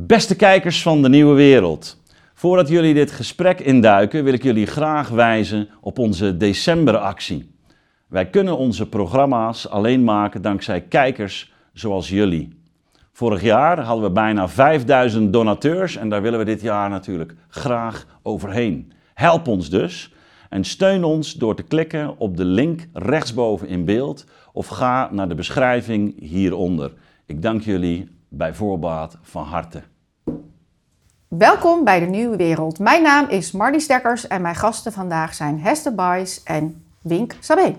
[0.00, 2.02] Beste kijkers van de Nieuwe Wereld.
[2.34, 7.50] Voordat jullie dit gesprek induiken, wil ik jullie graag wijzen op onze decemberactie.
[8.08, 12.58] Wij kunnen onze programma's alleen maken dankzij kijkers zoals jullie.
[13.12, 18.06] Vorig jaar hadden we bijna 5000 donateurs en daar willen we dit jaar natuurlijk graag
[18.22, 18.92] overheen.
[19.14, 20.12] Help ons dus
[20.48, 25.28] en steun ons door te klikken op de link rechtsboven in beeld of ga naar
[25.28, 26.92] de beschrijving hieronder.
[27.26, 29.82] Ik dank jullie bij voorbaat van harte.
[31.28, 32.78] Welkom bij de Nieuwe Wereld.
[32.78, 37.76] Mijn naam is Marty Stekkers en mijn gasten vandaag zijn Hester Baes en Wink Sabé.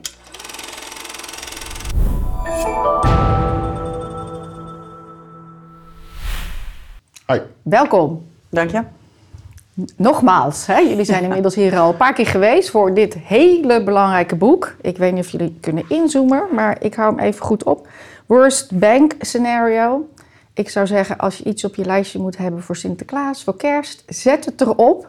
[7.25, 7.41] Hoi.
[7.61, 8.27] Welkom.
[8.49, 8.83] Dank je.
[9.95, 14.35] Nogmaals, hè, jullie zijn inmiddels hier al een paar keer geweest voor dit hele belangrijke
[14.35, 14.75] boek.
[14.81, 17.87] Ik weet niet of jullie kunnen inzoomen, maar ik hou hem even goed op.
[18.25, 20.09] Worst Bank Scenario.
[20.59, 24.03] Ik zou zeggen, als je iets op je lijstje moet hebben voor Sinterklaas, voor kerst,
[24.07, 25.07] zet het erop.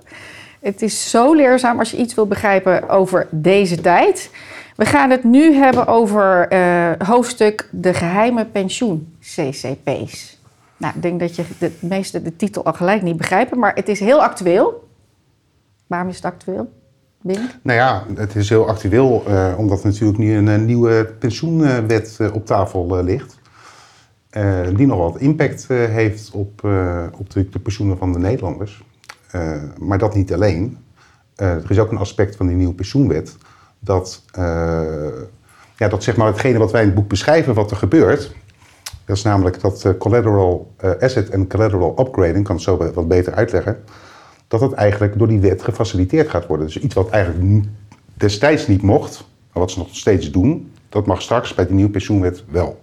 [0.61, 4.30] Het is zo leerzaam als je iets wil begrijpen over deze tijd.
[4.77, 10.39] We gaan het nu hebben over uh, hoofdstuk de geheime pensioen CCP's.
[10.77, 13.89] Nou, ik denk dat je de meeste de titel al gelijk niet begrijpen, maar het
[13.89, 14.89] is heel actueel.
[15.87, 16.73] Waarom is het actueel?
[17.63, 22.46] Nou ja, het is heel actueel uh, omdat natuurlijk nu een, een nieuwe pensioenwet op
[22.46, 23.40] tafel ligt.
[24.77, 26.65] Die nog wat impact heeft op,
[27.19, 28.85] op de, de, pensioenen van de Nederlanders.
[29.79, 30.79] maar dat niet alleen.
[31.35, 33.37] er is ook een aspect van die nieuwe pensioenwet
[33.79, 34.25] dat,
[35.77, 38.35] ja, dat zeg maar hetgene wat wij in het boek beschrijven wat er gebeurt,
[39.05, 43.83] dat is namelijk dat collateral asset en collateral upgrading, kan het zo wat beter uitleggen,
[44.49, 46.67] dat het eigenlijk door die wet gefaciliteerd gaat worden.
[46.67, 47.65] Dus iets wat eigenlijk
[48.15, 51.91] destijds niet mocht, maar wat ze nog steeds doen, dat mag straks bij de nieuwe
[51.91, 52.81] pensioenwet wel.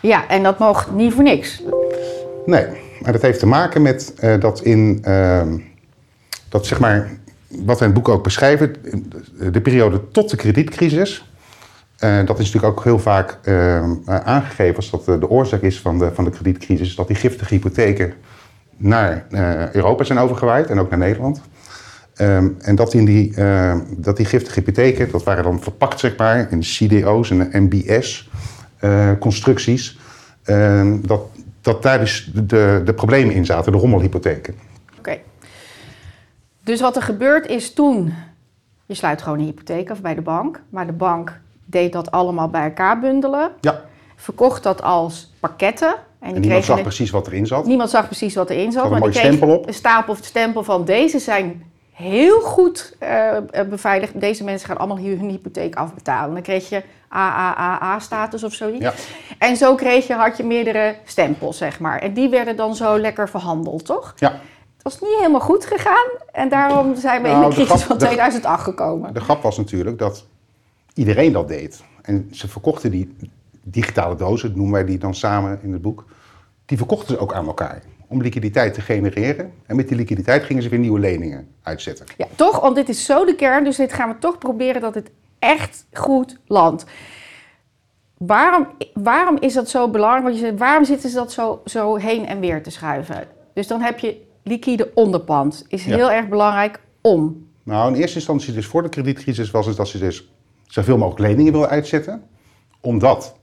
[0.00, 1.62] Ja, en dat mag niet voor niks.
[2.46, 2.66] Nee,
[3.00, 5.04] maar dat heeft te maken met uh, dat in,
[6.48, 7.10] dat zeg maar,
[7.48, 8.74] wat we in het boek ook beschrijven,
[9.52, 11.30] de periode tot de kredietcrisis,
[12.00, 15.98] uh, dat is natuurlijk ook heel vaak uh, aangegeven als dat de oorzaak is van
[15.98, 18.12] de, van de kredietcrisis, dat die giftige hypotheken
[18.76, 19.26] naar
[19.72, 21.40] Europa zijn overgewaaid en ook naar Nederland.
[22.20, 23.34] Um, en dat, in die,
[23.96, 28.55] dat die giftige hypotheken, dat waren dan verpakt zeg maar in CDO's en MBS-constructies,
[30.42, 31.20] ehm, dat,
[31.60, 34.54] dat daar dus de, de problemen in zaten, de rommelhypotheken.
[34.88, 34.98] Oké.
[34.98, 35.22] Okay.
[36.64, 38.14] Dus wat er gebeurt is toen,
[38.86, 42.48] je sluit gewoon een hypotheek af bij de bank, maar de bank deed dat allemaal
[42.48, 43.50] bij elkaar bundelen.
[43.60, 43.84] Ja.
[44.16, 45.94] Verkocht dat als pakketten.
[46.18, 46.82] En, en niemand zag een...
[46.82, 47.66] precies wat erin zat.
[47.66, 48.90] Niemand zag precies wat erin zat.
[48.90, 49.66] Maar een die stempel op.
[49.66, 51.62] Een stapel of stempel van deze zijn
[51.96, 53.36] heel goed uh,
[53.68, 54.20] beveiligd.
[54.20, 56.34] Deze mensen gaan allemaal hun hypotheek afbetalen.
[56.34, 58.80] Dan kreeg je AAAA-status of zoiets.
[58.84, 58.92] Ja.
[59.38, 61.98] En zo kreeg je, had je meerdere stempels, zeg maar.
[61.98, 64.12] En die werden dan zo lekker verhandeld, toch?
[64.16, 64.30] Ja.
[64.76, 66.06] Het was niet helemaal goed gegaan.
[66.32, 69.14] En daarom zijn we Nou, in de de crisis van de- 2008 gekomen.
[69.14, 70.26] De grap was natuurlijk dat
[70.94, 71.82] iedereen dat deed.
[72.02, 73.16] En ze verkochten die
[73.62, 76.04] digitale dozen, noemen wij die dan samen in het boek,
[76.66, 77.82] die verkochten ze ook aan elkaar.
[78.08, 79.52] Om liquiditeit te genereren.
[79.66, 82.06] En met die liquiditeit gingen ze weer nieuwe leningen uitzetten.
[82.16, 82.60] Ja, toch?
[82.60, 83.64] Want dit is zo de kern.
[83.64, 86.84] Dus dit gaan we toch proberen dat het echt goed landt.
[88.18, 90.24] Waarom, waarom is dat zo belangrijk?
[90.24, 93.24] Want je zegt, waarom zitten ze dat zo, zo heen en weer te schuiven?
[93.54, 95.64] Dus dan heb je liquide onderpand.
[95.68, 95.96] Is Ja.
[95.96, 97.48] heel erg belangrijk om.
[97.62, 100.30] Nou, in eerste instantie dus voor de kredietcrisis was het dat ze dus
[100.66, 102.22] zoveel mogelijk leningen wilden uitzetten.
[102.80, 103.36] Omdat,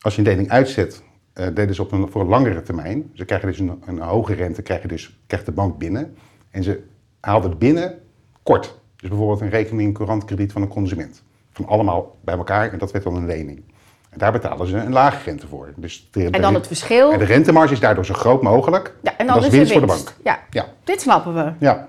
[0.00, 1.02] als je een lening uitzet,
[1.34, 3.10] eh deden ze op een, voor een langere termijn.
[3.14, 6.16] Ze krijgen dus een, een hoge rente, krijg je dus, krijgt de bank binnen.
[6.50, 6.82] En ze
[7.20, 7.98] haalden het binnen
[8.42, 8.78] kort.
[8.96, 11.22] Dus bijvoorbeeld een rekening, courant krediet van een consument.
[11.52, 13.62] Van allemaal bij elkaar en dat werd dan een lening.
[14.10, 15.72] En daar betalen ze een lage rente voor.
[15.76, 17.12] Dus de, En dan het verschil.
[17.12, 18.94] En de rentemarge is daardoor zo groot mogelijk.
[19.02, 20.04] Ja, en dan dat is winst er voor de winst.
[20.04, 20.16] bank.
[20.24, 21.52] Ja, Ja, dit snappen we.
[21.58, 21.88] ja.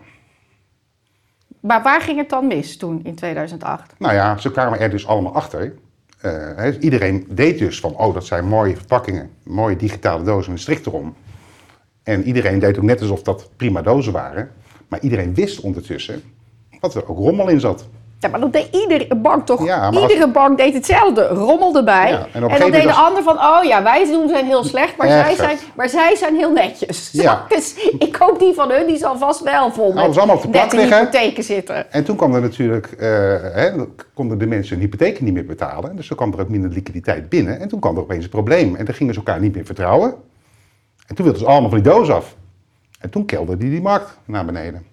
[1.59, 3.94] Maar waar ging het dan mis toen in 2008?
[3.97, 5.73] Nou ja, ze kwamen er dus allemaal achter.
[6.25, 10.86] Eh, iedereen deed dus van, oh, dat zijn mooie verpakkingen, mooie digitale dozen met strik
[10.86, 11.16] erom.
[12.03, 14.51] En iedereen deed ook net alsof dat prima dozen waren.
[14.88, 16.24] Maar iedereen wist ondertussen
[16.80, 17.88] dat er ook rommel in zat.
[18.25, 19.66] Ja, maar dat deed iedere bank toch?
[19.66, 21.27] Ja, maar als- iedere bank deed hetzelfde.
[21.27, 22.10] Rommel erbij.
[22.12, 25.07] Ja, en dan deed de ander van, oh ja, wij doen zijn heel slecht, maar,
[25.07, 27.10] zij zijn, maar zij zijn heel netjes.
[27.12, 27.45] Ja.
[27.56, 30.36] Dus ik hoop die van hun, die zal vast wel vol Nou, dat is allemaal
[30.36, 30.98] op de met liggen.
[31.00, 31.92] hypotheken zitten.
[31.92, 33.07] En toen kwam er natuurlijk, eh,
[33.54, 33.72] hè,
[34.13, 35.95] konden de mensen hun hypotheken niet meer betalen.
[35.95, 37.60] Dus er kwam er ook minder liquiditeit binnen.
[37.60, 38.75] En toen kwam er opeens een probleem.
[38.75, 40.13] En dan gingen ze elkaar niet meer vertrouwen.
[41.07, 42.36] En toen wilden ze allemaal van die doos af.
[43.00, 44.86] En toen kelderde die, die markt naar beneden.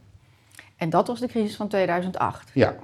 [0.76, 2.50] En dat was de crisis van 2008.
[2.52, 2.74] Ja.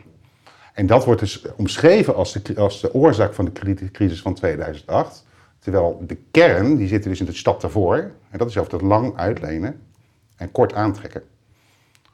[0.78, 5.26] En dat wordt dus omschreven als de, als de oorzaak van de kredietcrisis van 2008.
[5.58, 7.96] Terwijl de kern, die zit dus in de stap daarvoor.
[8.30, 9.80] En dat is over dat lang uitlenen
[10.36, 11.22] en kort aantrekken.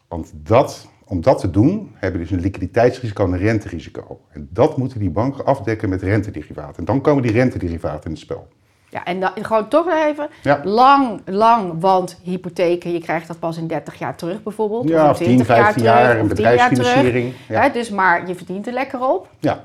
[0.08, 4.20] Want dat, om dat te doen, hebben dus een liquiditeitsrisico en een renterisico.
[4.28, 6.76] En dat moeten die banken afdekken met rentederivaten.
[6.76, 8.48] En dan komen die rentederivaten in het spel.
[8.94, 10.60] Ja, en dan, gewoon toch nog even Ja.
[10.64, 14.88] lang, lang, want hypotheken, je krijgt dat pas in 30 jaar terug bijvoorbeeld.
[14.88, 16.68] Ja, of 10, 15 jaar, een of 10 jaar terug.
[16.68, 17.32] bedrijfsfinanciering.
[17.48, 17.60] Ja.
[17.60, 19.28] Hè, dus maar je verdient er lekker op.
[19.40, 19.60] ja,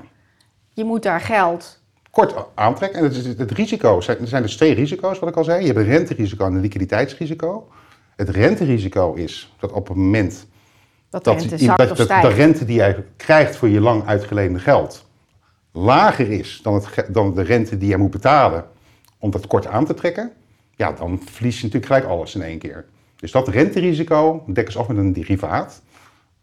[0.72, 1.80] Je moet daar geld.
[2.10, 2.98] kort aantrekken.
[2.98, 5.60] En het, is het risico, er zijn dus twee risico's, wat ik al zei.
[5.60, 7.68] Je hebt een renterisico en een liquiditeitsrisico.
[8.16, 10.46] Het renterisico is dat op het moment
[11.10, 11.66] Dat rente
[11.96, 15.06] dat- de rente die jij krijgt voor je lang uitgeleende geld
[15.72, 18.64] lager is dan, het, dan de rente die jij moet betalen
[19.20, 20.32] om dat kort aan te trekken,
[20.76, 22.86] ja, dan verlies je natuurlijk gelijk alles in één keer.
[23.16, 25.82] Dus dat renterisico dekken ze af met een derivaat.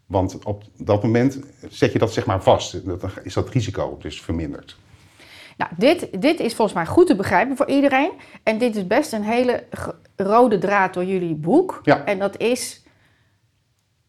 [0.05, 1.39] Want op dat moment
[1.69, 2.85] zet je dat zeg maar vast.
[2.85, 4.77] Dan is dat risico dus verminderd.
[5.57, 8.11] Nou, dit, dit is volgens mij goed te begrijpen voor iedereen.
[8.43, 9.63] En dit is best een hele
[10.15, 11.79] rode draad door jullie boek.
[11.83, 12.05] Ja.
[12.05, 12.83] En dat is,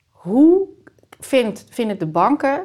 [0.08, 0.68] hoe
[1.20, 2.64] vindt, vinden de banken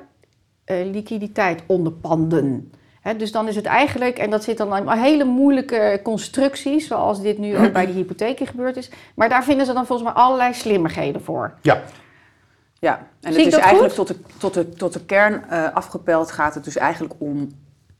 [0.63, 2.71] eh, liquiditeit onderpanden?
[3.03, 7.21] Hè, dus dan is het eigenlijk, en dat zit dan in hele moeilijke constructies, zoals
[7.21, 8.91] dit nu ook bij de hypotheken gebeurd is.
[9.15, 11.53] Maar daar vinden ze dan volgens mij allerlei slimmigheden voor.
[11.61, 11.81] Ja,
[12.79, 14.07] Ja, en Zie het is eigenlijk goed?
[14.07, 17.51] tot de, tot, de, tot de kern eh, afgepeld gaat het dus eigenlijk om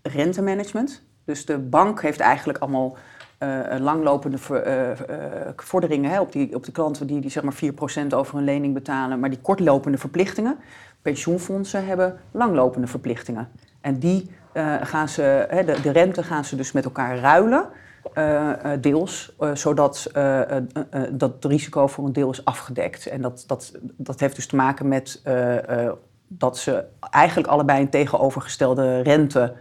[0.01, 1.01] rentemanagement.
[1.25, 2.97] Dus de bank heeft eigenlijk allemaal
[3.37, 7.43] eh, langlopende ver- eh, eh, vorderingen hè, op, die, op de klanten die, die zeg
[7.43, 10.57] maar 4% over een lening betalen, maar die kortlopende verplichtingen.
[11.01, 13.49] Pensioenfondsen hebben langlopende verplichtingen.
[13.81, 17.65] En die eh, gaan ze, hè, de, de rente gaan ze dus met elkaar ruilen.
[18.13, 20.57] eh, eh, deels, eh, zodat eh, eh,
[20.89, 23.05] eh, dat het risico voor een deel is afgedekt.
[23.07, 25.91] En dat, dat, dat heeft dus te maken met eh, eh,
[26.27, 29.53] dat ze eigenlijk allebei een tegenovergestelde rente,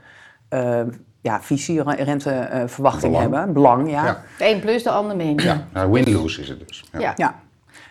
[1.20, 3.34] ja, visie, re- renteverwachting Belang.
[3.34, 3.52] hebben.
[3.52, 4.04] Belang, ja.
[4.04, 4.22] Ja.
[4.38, 5.38] De een plus, de ander min.
[5.38, 5.64] ja.
[5.72, 6.84] Nou, win-lose is het dus.
[6.92, 6.98] Ja.
[7.00, 7.12] Ja.
[7.16, 7.34] Ja.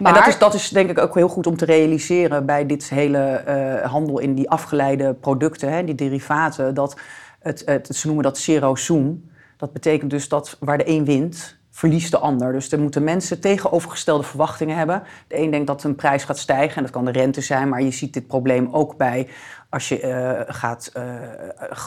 [0.02, 2.66] Maar en dat is, dat is denk ik ook heel goed om te realiseren bij
[2.66, 6.74] dit hele eh, handel in die afgeleide producten, hè, die derivaten.
[6.74, 7.00] Dat
[7.40, 9.30] het, het, ze noemen dat zero sum.
[9.58, 12.52] Dat betekent dus dat waar de een wint, verliest de ander.
[12.52, 15.04] Dus er moeten mensen tegenovergestelde verwachtingen hebben.
[15.28, 17.82] De een denkt dat een prijs gaat stijgen en dat kan de rente zijn, maar
[17.82, 19.28] je ziet dit probleem ook bij
[19.72, 21.04] als je eh, gaat, eh,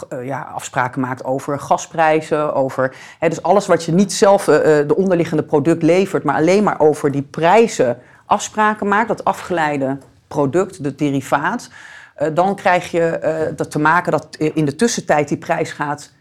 [0.08, 4.94] eh, ja, afspraken maakt over gasprijzen, over hè, dus alles wat je niet zelf de
[4.96, 9.98] onderliggende product levert, maar alleen maar over die prijzen afspraken maakt, dat afgeleide
[10.28, 11.70] product, de derivaat,
[12.32, 16.12] dan krijg je dat te maken dat in de tussentijd die prijs gaat,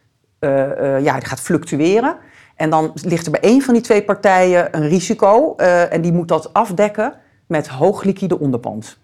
[0.99, 2.15] ja, gaat fluctueren.
[2.55, 6.27] En dan ligt er bij één van die twee partijen een risico en die moet
[6.27, 7.13] dat afdekken
[7.47, 8.97] met hoog liquide onderpand.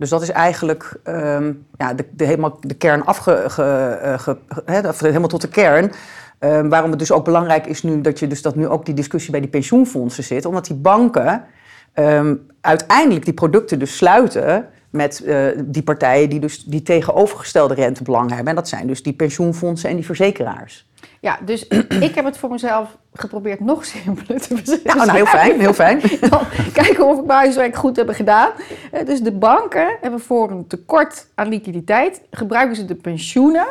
[0.00, 3.44] Dus dat is eigenlijk ehm, ja, de, de, helemaal de kern afge...
[3.46, 4.36] Ge,
[4.66, 5.92] eh, helemaal tot de kern.
[6.38, 8.94] Ehm, waarom het dus ook belangrijk is nu dat je dus dat nu ook die
[8.94, 10.44] discussie bij die pensioenfondsen zit.
[10.44, 11.44] Omdat die banken
[11.92, 18.28] ehm, uiteindelijk die producten dus sluiten met eh, die partijen die dus die tegenovergestelde rentebelang
[18.28, 18.48] hebben.
[18.48, 20.88] En dat zijn dus die pensioenfondsen en die verzekeraars.
[21.20, 21.66] Ja, dus
[22.08, 24.82] ik heb het voor mezelf geprobeerd nog simpeler te beschrijven.
[24.84, 26.00] Ja, nou, heel fijn, heel fijn.
[26.30, 26.42] Dan
[26.72, 28.50] kijken of ik mijn huiswerk goed heb gedaan.
[28.92, 32.20] Eh, Dus de banken hebben voor een tekort aan liquiditeit...
[32.30, 33.66] gebruiken ze de pensioenen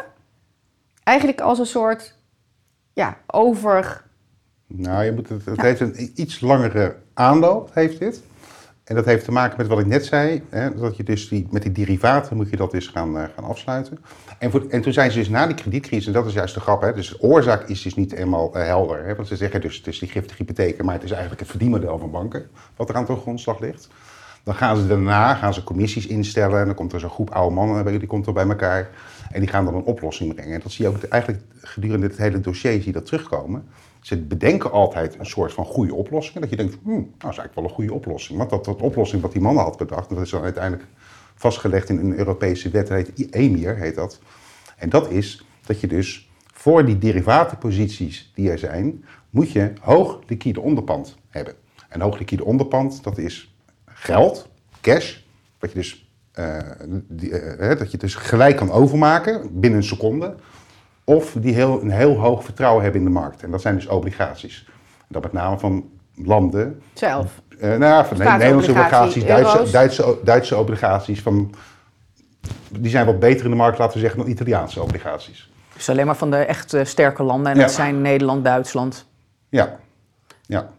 [1.03, 2.15] eigenlijk als een soort
[2.93, 4.07] ja, over...
[4.67, 8.21] Nou, je moet het, het heeft een iets langere aanloop, heeft dit.
[8.89, 10.41] En dat heeft te maken met wat ik net zei.
[10.49, 13.43] Hè, dat je dus die, met die derivaten moet je dat dus gaan, eh, gaan
[13.43, 13.99] afsluiten.
[14.39, 16.59] En, voor, en toen zijn ze dus na die kredietcrisis, en dat is juist de
[16.59, 19.05] grap, hè, dus de oorzaak is dus niet helemaal eh, helder.
[19.05, 21.49] Hè, want ze zeggen dus het is die giftige hypotheken, maar het is eigenlijk het
[21.49, 23.87] verdienmodel van banken wat er aan de grondslag ligt.
[24.43, 27.55] Dan gaan ze daarna gaan ze commissies instellen en dan komt er zo'n groep oude
[27.55, 28.89] mannen die komt er bij elkaar.
[29.31, 30.53] En die gaan dan een oplossing brengen.
[30.53, 33.67] En dat zie je ook eigenlijk gedurende het hele dossier zie dat terugkomen.
[34.01, 36.39] Ze bedenken altijd een soort van goede oplossing.
[36.39, 38.37] Dat je denkt, hmm, nou is eigenlijk wel een goede oplossing.
[38.37, 40.87] Want dat, dat oplossing wat die mannen had bedacht, dat is dan uiteindelijk
[41.35, 44.19] vastgelegd in een Europese wet, dat heet EMIR, heet dat.
[44.77, 50.19] En dat is dat je dus voor die derivatenposities die er zijn, moet je hoog
[50.27, 51.53] liquide onderpand hebben.
[51.89, 54.49] En hoog liquide onderpand, dat is geld,
[54.81, 55.17] cash,
[55.59, 60.35] wat je dus, eh, eh, dat je dus gelijk kan overmaken binnen een seconde.
[61.09, 63.43] Of die heel, een heel hoog vertrouwen hebben in de markt.
[63.43, 64.65] En dat zijn dus obligaties.
[64.97, 67.41] En dat met name van landen zelf.
[67.59, 69.71] eh, nou ja, van Ne- Nederlandse obligaties, Duitse.
[69.71, 71.21] Duitse, Duitse obligaties.
[71.21, 71.53] Van,
[72.79, 75.51] die zijn wat beter in de markt, laten we zeggen, dan Italiaanse obligaties.
[75.73, 77.51] Dus alleen maar van de echt eh, sterke landen.
[77.51, 77.63] En Ja.
[77.63, 79.05] dat zijn Nederland, Duitsland.
[79.49, 79.79] Ja,
[80.41, 80.69] ja.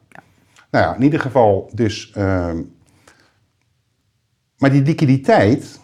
[0.70, 2.10] Nou ja, in ieder geval dus...
[2.14, 2.60] ehm,
[4.58, 5.80] maar die liquiditeit,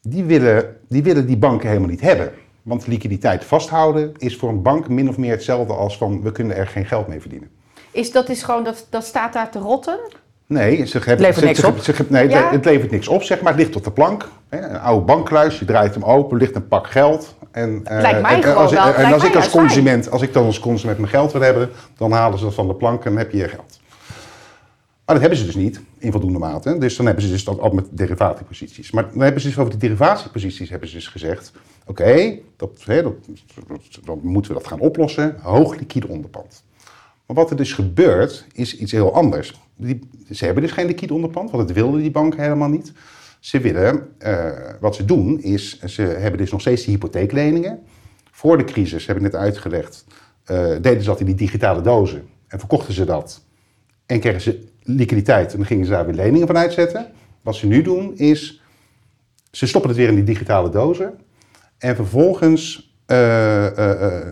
[0.00, 2.32] die willen, die willen die banken helemaal niet hebben.
[2.62, 6.56] Want liquiditeit vasthouden is voor een bank min of meer hetzelfde als van we kunnen
[6.56, 7.48] er geen geld mee verdienen.
[7.90, 9.98] Is dat is gewoon, dat, dat staat daar te rotten?
[10.46, 11.78] Nee, ze hebben, levert ze- niks ze- op.
[11.78, 12.50] ze- nee, Ja.
[12.50, 13.52] het levert niks op, zeg maar.
[13.52, 14.28] Het ligt op de plank.
[14.48, 17.34] Hè, Een oude bankkluis, je draait hem open, ligt een pak geld.
[17.50, 20.10] En, eh, lijkt mij en, gewoon als, wel- en lijkt als mij ik als consument,
[20.10, 22.74] als ik dan als consument mijn geld wil hebben, dan halen ze dat van de
[22.74, 23.80] plank en dan heb je je geld.
[25.06, 26.78] Maar dat hebben ze dus niet in voldoende mate.
[26.78, 28.90] Dus dan hebben ze dus dat al met derivatieposities.
[28.90, 31.52] Maar dan hebben ze dus over die derivatieposities hebben ze dus gezegd:
[31.86, 32.84] oké, dat,
[34.04, 35.36] dan moeten we dat gaan oplossen.
[35.40, 36.64] Hoog liquide onderpand.
[37.26, 39.60] Maar wat er dus gebeurt, is iets heel anders.
[39.76, 42.92] Die, ze hebben dus geen liquide onderpand, want dat wilden die banken helemaal niet.
[43.40, 47.80] Ze willen, eh, wat ze doen, is ze hebben dus nog steeds die hypotheekleningen.
[48.30, 50.04] Voor de crisis, heb ik net uitgelegd,
[50.44, 52.28] eh, deden ze dat in die digitale dozen.
[52.46, 53.44] En verkochten ze dat.
[54.06, 57.06] En kregen ze liquiditeit en dan gingen ze daar weer leningen van uitzetten.
[57.42, 58.62] Wat ze nu doen is,
[59.50, 61.18] ze stoppen het weer in die digitale dozen.
[61.82, 64.26] En vervolgens eh, eh, eh,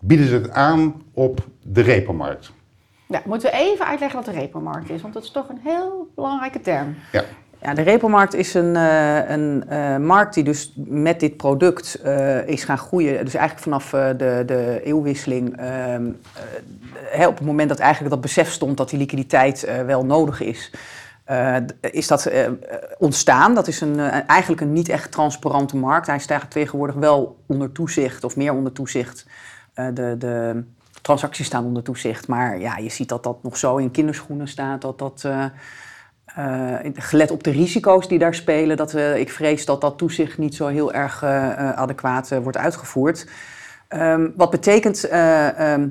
[0.00, 2.50] bieden ze het aan op de repomarkt.
[3.06, 6.08] Ja, moeten we even uitleggen wat de repomarkt is, want dat is toch een heel
[6.14, 6.94] belangrijke term.
[7.12, 7.24] Ja.
[7.62, 12.48] Ja, de repomarkt is een, eh, een eh, markt die dus met dit product eh,
[12.48, 13.24] is gaan groeien.
[13.24, 16.42] Dus eigenlijk vanaf eh, de, de eeuwwisseling, ehm, eh,
[17.10, 20.40] hè, op het moment dat eigenlijk dat besef stond dat die liquiditeit eh, wel nodig
[20.40, 20.70] is,
[21.30, 22.52] eh, is dat eh, eh,
[22.98, 23.54] ontstaan.
[23.54, 26.06] Dat is een, eigenlijk een niet echt transparante markt.
[26.06, 29.26] Hij staat tegenwoordig wel onder toezicht of meer onder toezicht.
[29.74, 30.64] De, de
[31.02, 34.80] transacties staan onder toezicht, maar ja, je ziet dat dat nog zo in kinderschoenen staat,
[34.80, 35.28] dat dat...
[36.94, 40.66] gelet op de risico's die daar spelen, dat ik vrees dat dat toezicht niet zo
[40.66, 41.24] heel erg
[41.74, 43.26] adequaat wordt uitgevoerd.
[43.90, 45.88] Ehm, wat betekent eh, ehm,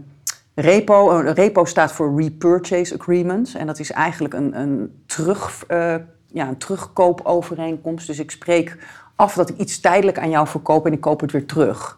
[0.62, 1.20] repo?
[1.20, 5.96] Eh, repo staat voor Repurchase Agreement en dat is eigenlijk een, een, terug, eh,
[6.28, 8.08] ja, een terugkoopovereenkomst.
[8.08, 8.78] Dus ik spreek
[9.16, 11.98] af dat ik iets tijdelijk aan jou verkoop en ik koop het weer terug.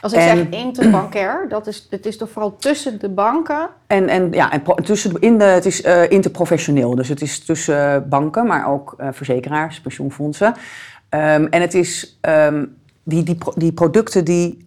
[0.00, 3.68] Als ik En- zeg interbankair, dat is, het is toch vooral tussen de banken.
[3.86, 8.08] En, en, ja, en tussen, in de, het is eh, interprofessioneel, dus het is tussen
[8.08, 10.54] banken, maar ook verzekeraars, pensioenfondsen.
[11.08, 12.64] Ehm, en het is, ehm,
[13.02, 14.66] die, die, die producten die,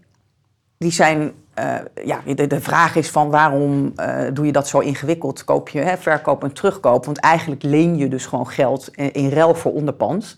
[0.77, 4.79] die zijn, eh, ja, de, de vraag is van waarom eh, doe je dat zo
[4.79, 5.43] ingewikkeld?
[5.43, 9.29] Koop je hè, verkoop en terugkoop, want eigenlijk leen je dus gewoon geld in, in
[9.29, 10.37] ruil voor onderpand.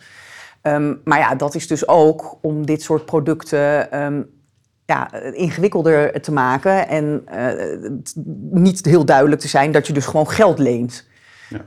[0.62, 4.22] Ehm, maar ja, dat is dus ook om dit soort producten ehm,
[4.86, 7.90] ja, ingewikkelder te maken en eh,
[8.52, 11.08] niet heel duidelijk te zijn dat je dus gewoon geld leent.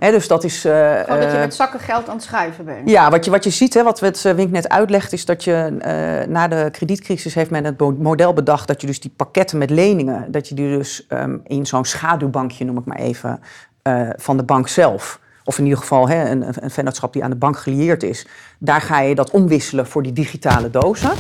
[0.01, 0.11] Ja.
[0.11, 0.65] Dus dat is.
[0.65, 2.89] eh, Gewoon dat je eh, met zakken geld aan het schuiven bent.
[2.91, 5.45] ja, wat je, wat je ziet, hè, wat het, eh, Wink net uitlegt, is dat
[5.45, 9.59] je eh, na de kredietcrisis heeft men het model bedacht dat je dus die pakketten
[9.59, 13.41] met leningen, dat je die dus ehm, in zo'n schaduwbankje, noem ik maar even,
[13.83, 17.31] eh, van de bank zelf, of in ieder geval hè, een, een vennootschap die aan
[17.31, 18.27] de bank gelieerd is,
[18.59, 21.11] daar ga je dat omwisselen voor die digitale dozen.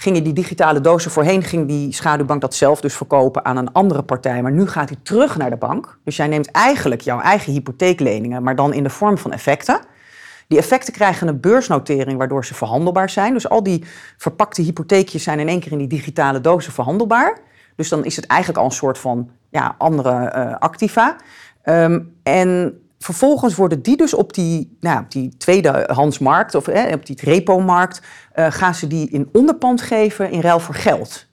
[0.00, 4.02] Gingen die digitale dozen voorheen, ging die schaduwbank dat zelf dus verkopen aan een andere
[4.02, 4.42] partij.
[4.42, 5.98] Maar nu gaat hij terug naar de bank.
[6.04, 9.80] Dus jij neemt eigenlijk jouw eigen hypotheekleningen, maar dan in de vorm van effecten.
[10.48, 13.32] Die effecten krijgen een beursnotering waardoor ze verhandelbaar zijn.
[13.32, 13.84] Dus al die
[14.16, 17.38] verpakte hypotheekjes zijn in één keer in die digitale dozen verhandelbaar.
[17.76, 21.16] Dus dan is het eigenlijk al een soort van ja, andere eh, activa.
[21.62, 22.80] Ehm, en
[23.14, 28.46] vervolgens worden die dus op die, nou, op die tweedehandsmarkt of op die repo-markt, eh,
[28.50, 31.26] gaan ze die in onderpand geven in ruil voor geld.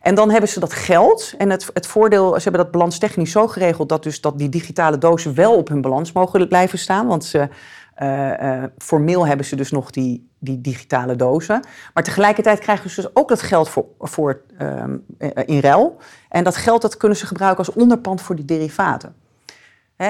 [0.00, 1.34] En dan hebben ze dat geld.
[1.38, 4.98] En het, het voordeel, ze hebben dat balanstechnisch zo geregeld dat, dus dat die digitale
[4.98, 7.06] dozen wel op hun balans mogen blijven staan.
[7.06, 7.48] Want ze,
[7.94, 11.66] eh, eh, formeel hebben ze dus nog die, die digitale dozen.
[11.94, 15.96] Maar tegelijkertijd krijgen ze dus ook dat geld voor, voor, ehm, eh, in ruil.
[16.28, 19.14] En dat geld dat kunnen ze gebruiken als onderpand voor die derivaten.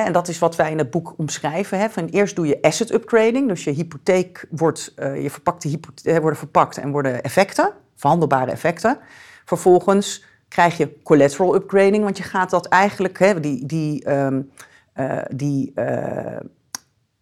[0.03, 1.79] En dat is wat wij in het boek omschrijven.
[1.79, 1.91] Hè.
[1.91, 6.39] Van eerst doe je asset upgrading, dus je hypotheek wordt, eh, je verpakte hypotheken worden
[6.39, 8.99] verpakt en worden effecten, verhandelbare effecten.
[9.45, 14.43] Vervolgens krijg je collateral upgrading, want je gaat dat eigenlijk, hè, die, die, ehm,
[14.93, 16.41] eh, die, eh,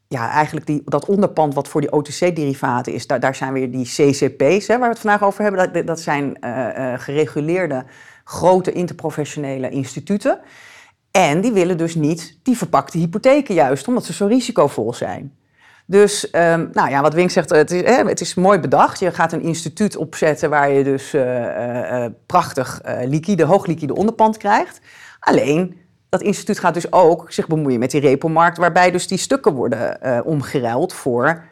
[0.08, 3.84] ja, eigenlijk die, dat onderpand wat voor die OTC-derivaten is, daar, daar zijn weer die
[3.84, 5.72] CCP's, hè, waar we het vandaag over hebben.
[5.72, 6.36] Dat, dat zijn
[7.00, 7.84] gereguleerde
[8.24, 10.40] grote interprofessionele instituten.
[11.12, 15.36] En die willen dus niet die verpakte hypotheken juist, omdat ze zo risicovol zijn.
[15.86, 18.98] Dus, ehm, nou ja, wat Wink zegt, het is, hè, het is mooi bedacht.
[18.98, 23.94] Je gaat een instituut opzetten waar je dus eh, eh, eh, prachtig eh, liquide, hoogliquide
[23.94, 24.80] onderpand krijgt.
[25.20, 29.52] Alleen, dat instituut gaat dus ook zich bemoeien met die repo-markt, waarbij dus die stukken
[29.52, 31.44] worden eh, omgeruild voor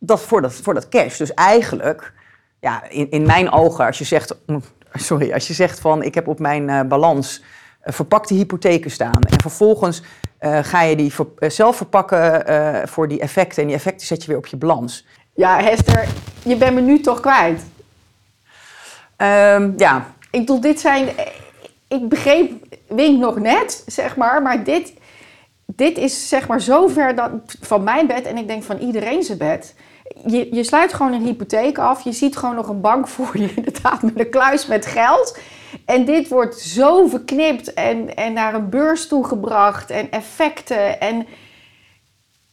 [0.00, 1.16] dat, voor, dat, cash.
[1.16, 2.12] Dus eigenlijk,
[2.60, 6.14] ja, in, in mijn ogen, als je zegt, mm, sorry, als je zegt van ik
[6.14, 7.46] heb op mijn eh, balans eh,
[7.82, 10.02] verpakte hypotheken staan en vervolgens
[10.38, 14.06] eh, ga je die ver- eh, zelf verpakken eh, voor die effecten en die effecten
[14.06, 15.06] zet je weer op je balans.
[15.34, 16.08] Ja, Hester,
[16.42, 17.62] je bent me nu toch kwijt.
[19.16, 21.08] Ehm, ja, Ik bedoel, dit zijn...
[21.88, 22.52] Ik begreep
[22.88, 24.42] Wink nog net, zeg maar.
[24.42, 24.92] Maar dit,
[25.66, 29.22] dit is zeg maar zo ver dan, van mijn bed en ik denk van iedereen
[29.22, 29.74] zijn bed.
[30.26, 32.02] Je, je sluit gewoon een hypotheek af.
[32.02, 35.38] Je ziet gewoon nog een bank voor je, inderdaad, met een kluis met geld.
[35.84, 41.00] En dit wordt zo verknipt en, en naar een beurs toegebracht en effecten.
[41.00, 41.26] En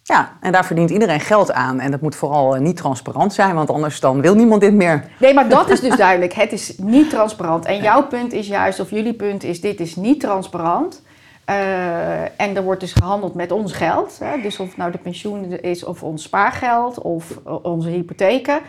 [0.03, 1.79] ja, en daar verdient iedereen geld aan.
[1.79, 5.03] En dat moet vooral eh, niet transparant zijn, want anders dan wil niemand dit meer.
[5.19, 6.33] Nee, maar dat is dus duidelijk.
[6.33, 7.65] Het is niet transparant.
[7.65, 11.01] En jouw punt is juist, of jullie punt is, dit is niet transparant.
[11.49, 14.17] Uh, en er wordt dus gehandeld met ons geld.
[14.19, 14.41] Hè?
[14.41, 18.59] Dus of het nou de pensioen is, of ons spaargeld, of onze hypotheken.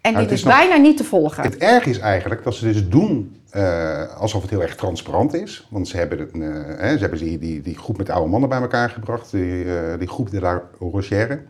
[0.00, 1.42] En Nou, dit is, is nog- bijna niet te volgen.
[1.42, 5.66] Het erg is eigenlijk dat ze dus doen eh, alsof het heel erg transparant is.
[5.70, 8.60] Want ze hebben, eh, hè, ze hebben die, die, die groep met oude mannen bij
[8.60, 11.42] elkaar gebracht, die, eh, die groep de la Rogère.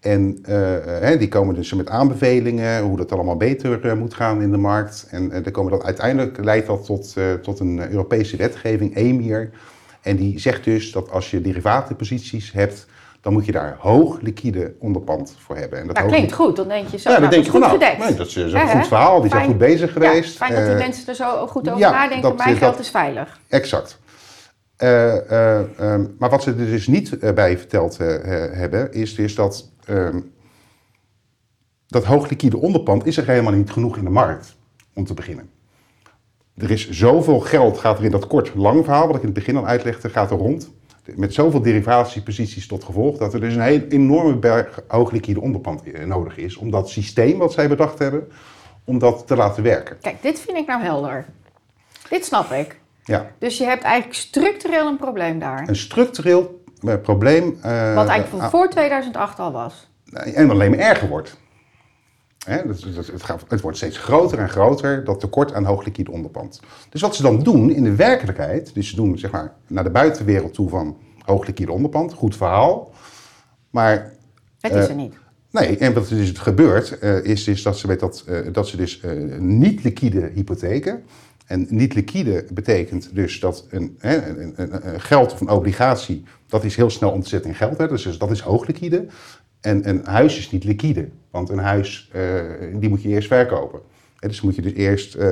[0.00, 0.38] En
[0.86, 5.06] hè, die komen dus met aanbevelingen hoe dat allemaal beter moet gaan in de markt.
[5.10, 9.50] En dan komen dat, uiteindelijk leidt dat tot, tot een Europese wetgeving, EMIR.
[10.02, 12.86] En die zegt dus dat als je derivatenposities hebt,
[13.26, 15.78] dan moet je daar hoog liquide onderpand voor hebben.
[15.78, 16.56] En dat Nou, klinkt goed.
[16.56, 18.34] Dan denk je zo, ja, dan nou, denk dat je goed nou, nee, dat is
[18.36, 18.66] een hè?
[18.78, 20.30] goed verhaal, die zijn goed bezig geweest.
[20.38, 22.22] Ja, fijn dat die Eh, mensen er zo goed over ja, nadenken.
[22.22, 23.40] dat- Mijn geld is veilig.
[23.48, 23.98] Exact.
[24.76, 28.14] Eh, eh, ehm, maar wat ze er dus niet eh, bij verteld eh,
[28.44, 30.20] eh, hebben, is dus dat ehm,
[31.86, 34.56] dat hoog liquide onderpand is er helemaal niet genoeg in de markt,
[34.94, 35.50] om te beginnen.
[36.56, 39.56] Er is zoveel geld, gaat er in dat kort-lang verhaal, wat ik in het begin
[39.56, 40.70] al uitlegde, gaat er rond.
[41.14, 45.82] Met zoveel derivatieposities tot gevolg, dat er dus een heel enorme berg hoog liquide onderpand
[45.82, 46.56] eh, nodig is.
[46.56, 48.28] Om dat systeem wat zij bedacht hebben,
[48.84, 49.96] om dat te laten werken.
[50.00, 51.26] Kijk, dit vind ik nou helder.
[52.08, 52.80] Dit snap ik.
[53.04, 55.68] Ja, Dus je hebt eigenlijk structureel een probleem daar.
[55.68, 57.58] een structureel eh, probleem.
[57.62, 59.88] eh, Wat eigenlijk van ah, voor 2008 al was.
[60.12, 61.36] en alleen maar erger wordt.
[62.46, 65.84] Hè, dat, dat- het, gaat, het wordt steeds groter en groter, dat tekort aan hoog
[65.84, 66.60] liquide onderpand.
[66.90, 69.90] Dus wat ze dan doen in de werkelijkheid, dus ze doen zeg maar naar de
[69.90, 72.90] buitenwereld toe van hoog liquide onderpand, goed verhaal.
[73.70, 74.12] Maar
[74.60, 75.14] Het is Eh, er niet.
[75.50, 78.68] nee, en wat er dus gebeurt, eh, is, is dat ze, met dat, eh, dat
[78.68, 81.02] ze dus eh, niet liquide hypotheken.
[81.46, 86.24] En niet liquide betekent dus dat een, hè, een, een, een geld of een obligatie,
[86.46, 87.78] dat is heel snel zetten in geld.
[87.78, 89.06] Hè, dus, dus dat is hoog liquide.
[89.60, 92.22] En een huis is niet liquide, want een huis, eh,
[92.74, 93.80] die moet je eerst verkopen.
[94.18, 95.28] Dus moet je dus eerst eh,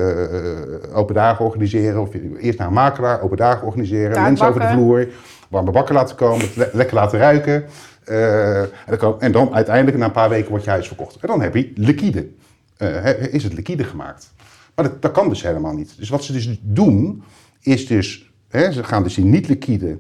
[0.93, 2.09] open dagen organiseren, of
[2.39, 5.09] eerst naar een makelaar, open dagen organiseren, mensen over de vloer,
[5.49, 7.65] warme bakken laten komen, le- lekker laten ruiken.
[8.05, 11.17] Eh, en, dan en dan uiteindelijk na een paar weken wordt je huis verkocht.
[11.21, 12.29] En dan heb je liquide.
[12.77, 14.33] Eh, is het liquide gemaakt.
[14.75, 15.95] Maar dat, dat kan dus helemaal niet.
[15.99, 17.23] Dus wat ze dus doen,
[17.61, 18.33] is dus...
[18.49, 19.99] Hè, ze gaan dus die niet-liquide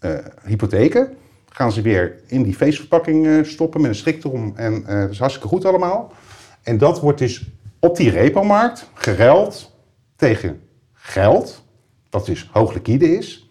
[0.00, 0.10] eh,
[0.44, 1.08] hypotheken...
[1.56, 4.52] gaan ze weer in die feestverpakking eh, stoppen met een strik erom.
[4.56, 6.12] En eh, dat is hartstikke goed allemaal.
[6.62, 7.44] En dat wordt dus
[7.80, 9.72] op die repo-markt geruild
[10.16, 10.60] tegen
[10.92, 11.64] geld...
[12.10, 13.50] dat dus hoog liquide is...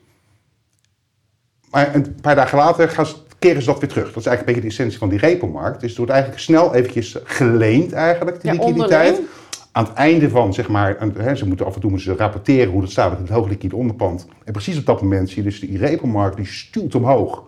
[1.69, 4.07] Maar een paar dagen later gaan ze, keren ze dat weer terug.
[4.07, 5.79] Dat is eigenlijk een beetje de essentie van die repo-markt.
[5.79, 9.07] Dus het wordt eigenlijk snel eventjes geleend eigenlijk, die Ja, liquiditeit.
[9.09, 9.29] onderling.
[9.71, 12.17] Aan het einde van, zeg maar, een- hè, ze moeten af en toe moeten ze
[12.17, 14.27] rapporteren hoe dat staat met het hoog liquide onderpand.
[14.43, 17.43] En precies op dat moment zie je dus die repo-markt, die stuwt omhoog.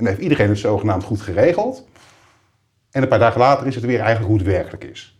[0.00, 1.84] En dan heeft iedereen het zogenaamd goed geregeld.
[2.90, 5.18] En een paar dagen later is het weer eigenlijk hoe het werkelijk is.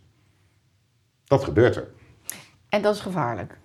[1.25, 1.87] Dat gebeurt er.
[2.69, 3.57] En dat is gevaarlijk.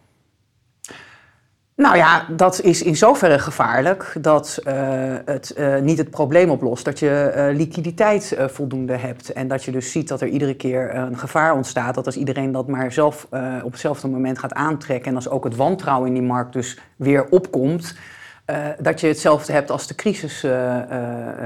[1.74, 4.74] Nou ja, dat is in zoverre gevaarlijk dat eh,
[5.24, 9.33] het eh, niet het probleem oplost dat je eh, liquiditeit voldoende hebt.
[9.33, 11.94] En dat je dus ziet dat er iedere keer een gevaar ontstaat.
[11.94, 15.11] Dat als iedereen dat maar zelf eh, op hetzelfde moment gaat aantrekken.
[15.11, 17.96] En als ook het wantrouwen in die markt dus weer opkomt.
[18.46, 20.76] Eh, dat je hetzelfde hebt als de crisis eh,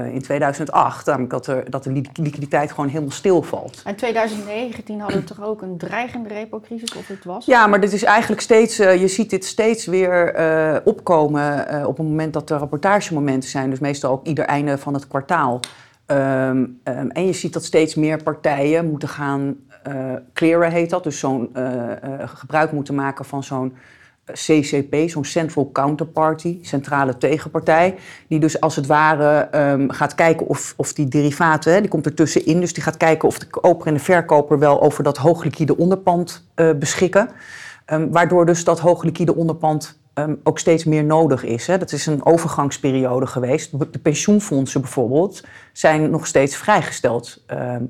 [0.05, 1.05] eh, in 2008.
[1.05, 3.81] Namelijk dat, er, dat de li- liquiditeit gewoon helemaal stilvalt.
[3.85, 7.45] In 2019 hadden we toch ook een dreigende repo-crisis, of het was?
[7.45, 10.35] Ja, maar dit is eigenlijk steeds, je ziet dit steeds weer
[10.83, 13.69] opkomen op het moment dat er rapportagemomenten zijn.
[13.69, 15.59] Dus meestal ook ieder einde van het kwartaal.
[16.05, 19.55] Ehm, ehm, en je ziet dat steeds meer partijen moeten gaan
[20.33, 21.03] clearen, heet dat.
[21.03, 21.49] Dus zo'n
[22.25, 23.73] gebruik moeten maken van zo'n
[24.33, 27.95] CCP, zo'n Central Counterparty, centrale tegenpartij.
[28.27, 32.05] Die dus als het ware ehm, gaat kijken of, of die derivaten, hè, die komt
[32.05, 32.59] er tussenin.
[32.59, 36.47] Dus die gaat kijken of de koper en de verkoper wel over dat hoogliquide onderpand
[36.55, 37.29] eh, beschikken.
[37.85, 41.67] Ehm, waardoor dus dat hoogliquide onderpand ehm, ook steeds meer nodig is.
[41.67, 41.77] Hè.
[41.77, 43.79] Dat is een overgangsperiode geweest.
[43.91, 47.43] De pensioenfondsen bijvoorbeeld zijn nog steeds vrijgesteld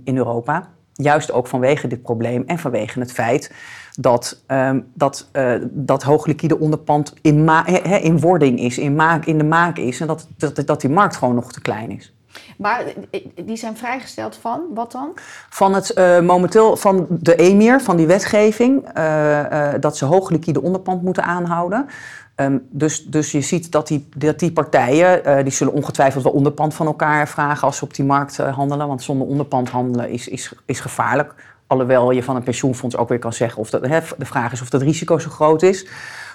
[0.03, 0.69] in Europa.
[0.93, 3.51] Juist ook vanwege dit probleem en vanwege het feit
[3.99, 9.25] dat ehm, dat, eh, dat hoogliquide onderpand in, ma- hè, in wording is, in, maak,
[9.25, 9.99] in de maak is.
[9.99, 12.13] En dat, dat, dat die markt gewoon nog te klein is.
[12.57, 15.11] Maar eh, die zijn vrijgesteld van, wat dan?
[15.49, 20.29] Van het uh, momenteel van de EMIR, van die wetgeving, uh, uh, dat ze hoog
[20.29, 21.85] liquide onderpand moeten aanhouden.
[22.35, 26.73] Um, dus, dus je ziet dat die, dat die partijen, die zullen ongetwijfeld wel onderpand
[26.73, 28.87] van elkaar vragen als ze op die markt handelen.
[28.87, 31.33] Want zonder onderpand handelen is, is, is gevaarlijk.
[31.67, 33.83] Alhoewel je van een pensioenfonds ook weer kan zeggen of dat,
[34.17, 35.87] de vraag is of dat risico zo groot is.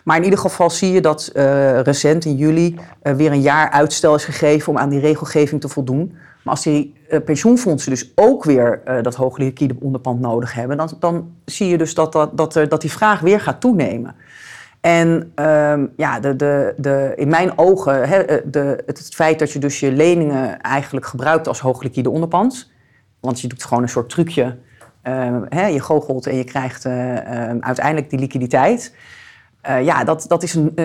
[0.04, 4.14] Maar in ieder geval zie je dat uh, recent in juli weer een jaar uitstel
[4.14, 6.16] is gegeven om aan die regelgeving te voldoen.
[6.42, 11.32] Maar als die pensioenfondsen dus ook weer dat hoge liquide onderpand nodig hebben, dan, dan
[11.44, 14.14] zie je dus dat, dat, dat die vraag weer gaat toenemen.
[14.87, 19.59] En um, ja, de, de, de, in mijn ogen, he, de, het feit dat je
[19.59, 22.70] dus je leningen eigenlijk gebruikt als hoog liquide onderpand,
[23.20, 24.57] want je doet gewoon een soort trucje,
[25.05, 26.92] uh, je goochelt en je krijgt uh,
[27.61, 28.94] uiteindelijk die liquiditeit.
[29.68, 30.77] Uh, ja, dat, dat is een,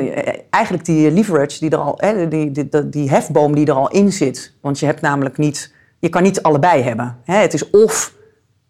[0.50, 4.54] eigenlijk die leverage, die, er al, die, die, die, hefboom die er al in zit.
[4.62, 7.18] Want je hebt namelijk niet, je kan niet allebei hebben.
[7.24, 8.16] Het is of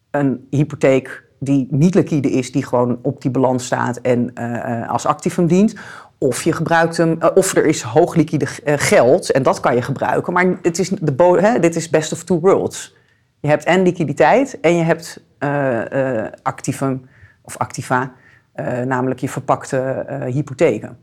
[0.10, 5.06] een hypotheek die niet liquide is, die gewoon op die balans staat en uh, als
[5.06, 5.76] activum dient.
[6.18, 10.34] Of je gebruikt hem, of er is hoog liquide geld en dat kan je gebruiken.
[10.34, 12.96] Maar het is de hè, dit is best of two worlds.
[13.40, 15.24] Je hebt en liquiditeit en je hebt
[16.42, 17.10] activum
[17.42, 18.14] of activa.
[18.86, 20.98] Namelijk je verpakte hypotheken.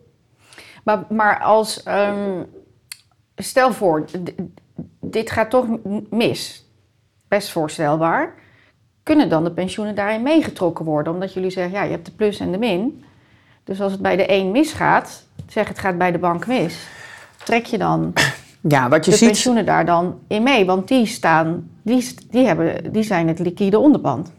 [0.85, 2.47] Maar, maar als, um,
[3.35, 4.05] stel voor,
[5.01, 5.67] dit gaat toch
[6.11, 6.69] mis,
[7.29, 8.35] best voorstelbaar.
[9.09, 11.13] Kunnen dan de pensioenen daarin meegetrokken worden?
[11.13, 13.05] Omdat jullie zeggen, ja, je hebt de plus en de min.
[13.65, 16.89] Dus als het bij de een misgaat, zeg het gaat bij de bank mis.
[17.45, 18.13] Trek je dan
[18.75, 19.29] ja, wat je de ziet...
[19.29, 20.67] pensioenen daar dan in mee?
[20.67, 24.33] Want die, staan, die, die, hebben, die zijn het liquide onderband.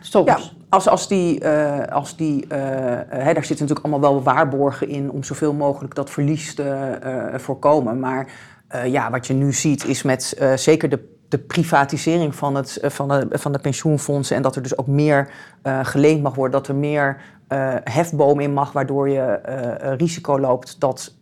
[0.00, 0.26] Soms.
[0.26, 2.48] Ja, als, als die, uh, als die uh,
[3.08, 7.38] hè, daar zitten natuurlijk allemaal wel waarborgen in om zoveel mogelijk dat verlies te uh,
[7.38, 7.98] voorkomen.
[7.98, 8.26] Maar
[8.86, 13.26] ja, wat je nu ziet is met zeker de, de privatisering van, het, van, de,
[13.30, 15.28] van de pensioenfondsen en dat er dus ook meer
[15.82, 17.20] geleend mag worden, dat er meer
[17.84, 19.40] hefboom in mag, waardoor je
[19.98, 21.14] risico loopt dat,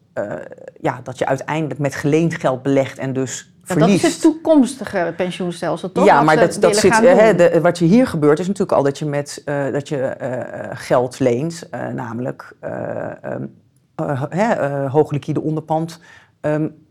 [0.80, 5.92] ja, dat je uiteindelijk met geleend geld belegt en dus dat is het toekomstige pensioenstelsel,
[5.92, 6.04] toch?
[6.04, 8.98] Ja, maar dat, dat zit, hè, de, wat je hier gebeurt is natuurlijk al dat
[8.98, 12.56] je, met, uh, dat je uh, geld leent, uh, namelijk
[13.24, 13.54] um,
[14.88, 16.00] hoog liquide onderpand,
[16.40, 16.81] um,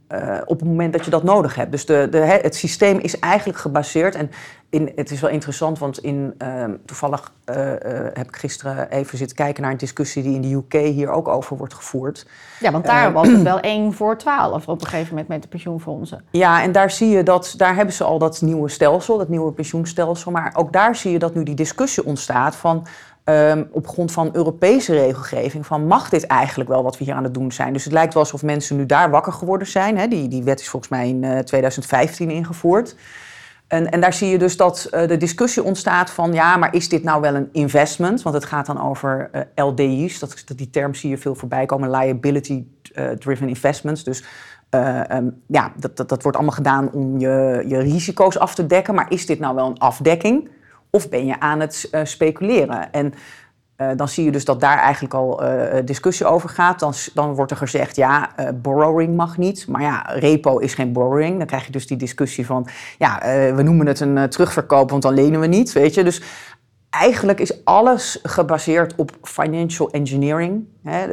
[0.46, 1.72] op het moment dat je dat nodig hebt.
[1.72, 4.16] Dus de, de, het systeem is eigenlijk gebaseerd.
[4.16, 4.32] En
[4.70, 7.32] in, het is wel interessant, want in, ehm, toevallig
[8.14, 11.28] heb ik gisteren even zitten kijken naar een discussie die in de UK hier ook
[11.28, 12.26] over wordt gevoerd.
[12.60, 15.42] Ja, want daar uh, was het wel 1 voor 12 op een gegeven moment met
[15.42, 16.24] de pensioenfondsen.
[16.30, 19.52] Ja, en daar zie je dat, daar hebben ze al dat nieuwe stelsel, dat nieuwe
[19.52, 20.32] pensioenstelsel.
[20.32, 22.88] Maar ook daar zie je dat nu die discussie ontstaat van
[23.32, 27.24] um, op grond van Europese regelgeving, van mag dit eigenlijk wel wat we hier aan
[27.24, 27.74] het doen zijn?
[27.74, 29.98] Dus het lijkt wel alsof mensen nu daar wakker geworden zijn.
[29.98, 30.08] Hè?
[30.08, 32.96] Die, die wet is volgens mij in uh, 2015 ingevoerd.
[33.68, 36.90] En, en, daar zie je dus dat uh, de discussie ontstaat van ja, maar is
[36.90, 38.22] dit nou wel een investment?
[38.22, 41.92] Want het gaat dan over uh, LDI's, dat, die term zie je veel voorbij komen,
[41.92, 42.66] liability
[43.20, 44.04] driven investments.
[44.04, 44.24] Dus
[44.70, 48.96] um, ja, dat, dat, dat, wordt allemaal gedaan om je, je risico's af te dekken.
[48.96, 50.50] Maar is dit nou wel een afdekking?
[50.92, 52.92] Of ben je aan het speculeren?
[52.92, 53.14] En
[53.82, 56.80] uh, dan zie je dus dat daar eigenlijk al uh, discussie over gaat.
[56.80, 59.68] Dan, dan wordt er gezegd, ja, borrowing mag niet.
[59.68, 61.38] Maar ja, repo is geen borrowing.
[61.38, 63.20] Dan krijg je dus die discussie van, ja,
[63.56, 66.04] we noemen het een terugverkoop, want dan lenen we niet, weet je.
[66.04, 66.22] Dus
[66.90, 70.66] eigenlijk is alles gebaseerd op financial engineering.
[70.84, 71.08] Hè.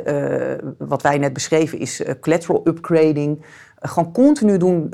[0.79, 3.45] wat wij net beschreven is collateral upgrading.
[3.81, 4.91] gewoon continu doen,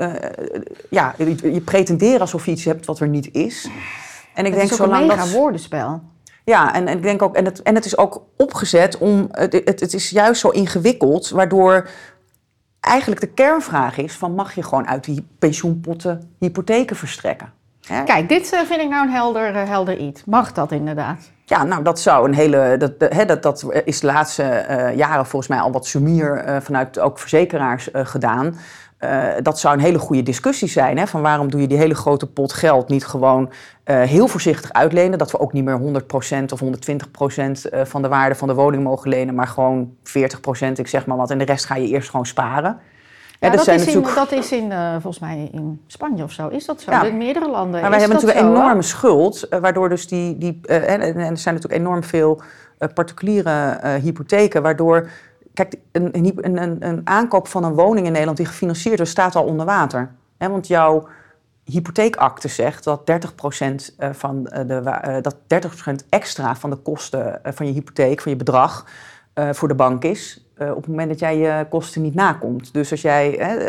[0.89, 3.69] ja, je, je pretenderen alsof je iets hebt wat er niet is.
[4.35, 5.31] En ik het denk, is ook zolang een mega dat...
[5.31, 6.01] woordenspel.
[6.43, 9.53] Ja, en, en, ik denk ook, en het, en het is ook opgezet om, het,
[9.53, 11.89] het, het is juist zo ingewikkeld, waardoor
[12.79, 17.53] eigenlijk de kernvraag is van mag je gewoon uit die pensioenpotten hypotheken verstrekken?
[17.87, 18.03] Hè?
[18.03, 20.23] Kijk, dit uh, vind ik nou een helder, uh, helder iets.
[20.25, 21.31] Mag dat inderdaad?
[21.45, 25.25] Ja, nou dat zou een hele, dat, hè, dat, dat is de laatste uh, jaren
[25.25, 28.57] volgens mij al wat sumier vanuit ook verzekeraars gedaan.
[28.99, 30.97] Uh, dat zou een hele goede discussie zijn.
[30.97, 31.07] Hè?
[31.07, 33.51] Van waarom doe je die hele grote pot geld niet gewoon
[33.85, 35.17] uh, heel voorzichtig uitlenen?
[35.17, 38.83] Dat we ook niet meer 100% of 120% uh, van de waarde van de woning
[38.83, 41.31] mogen lenen, maar gewoon 40%, ik zeg maar wat.
[41.31, 42.79] En de rest ga je eerst gewoon sparen.
[43.39, 46.47] Ja, dat, zijn is in, dat is in, uh, volgens mij in Spanje of zo.
[46.47, 46.91] Is dat zo?
[46.91, 47.03] Ja.
[47.03, 47.81] In meerdere landen.
[47.81, 50.37] Maar wij hebben natuurlijk een enorme schuld, waardoor dus die.
[50.37, 52.41] die en, en, er zijn natuurlijk enorm veel
[52.93, 55.09] particuliere hypotheken, waardoor
[55.55, 59.35] Kijk, een, een, een, een, aankoop van een woning in Nederland die gefinancierd wordt, staat
[59.35, 60.11] al onder water.
[60.37, 61.07] Want jouw
[61.63, 67.39] hypotheekakte zegt dat 30%, eh, van eh, de, uh, dat 30% extra van de kosten
[67.43, 68.85] van je hypotheek, van je bedrag,
[69.35, 70.39] eh, voor de bank is.
[70.55, 72.73] eh, op het moment dat jij je kosten niet nakomt.
[72.73, 73.27] Dus als jij,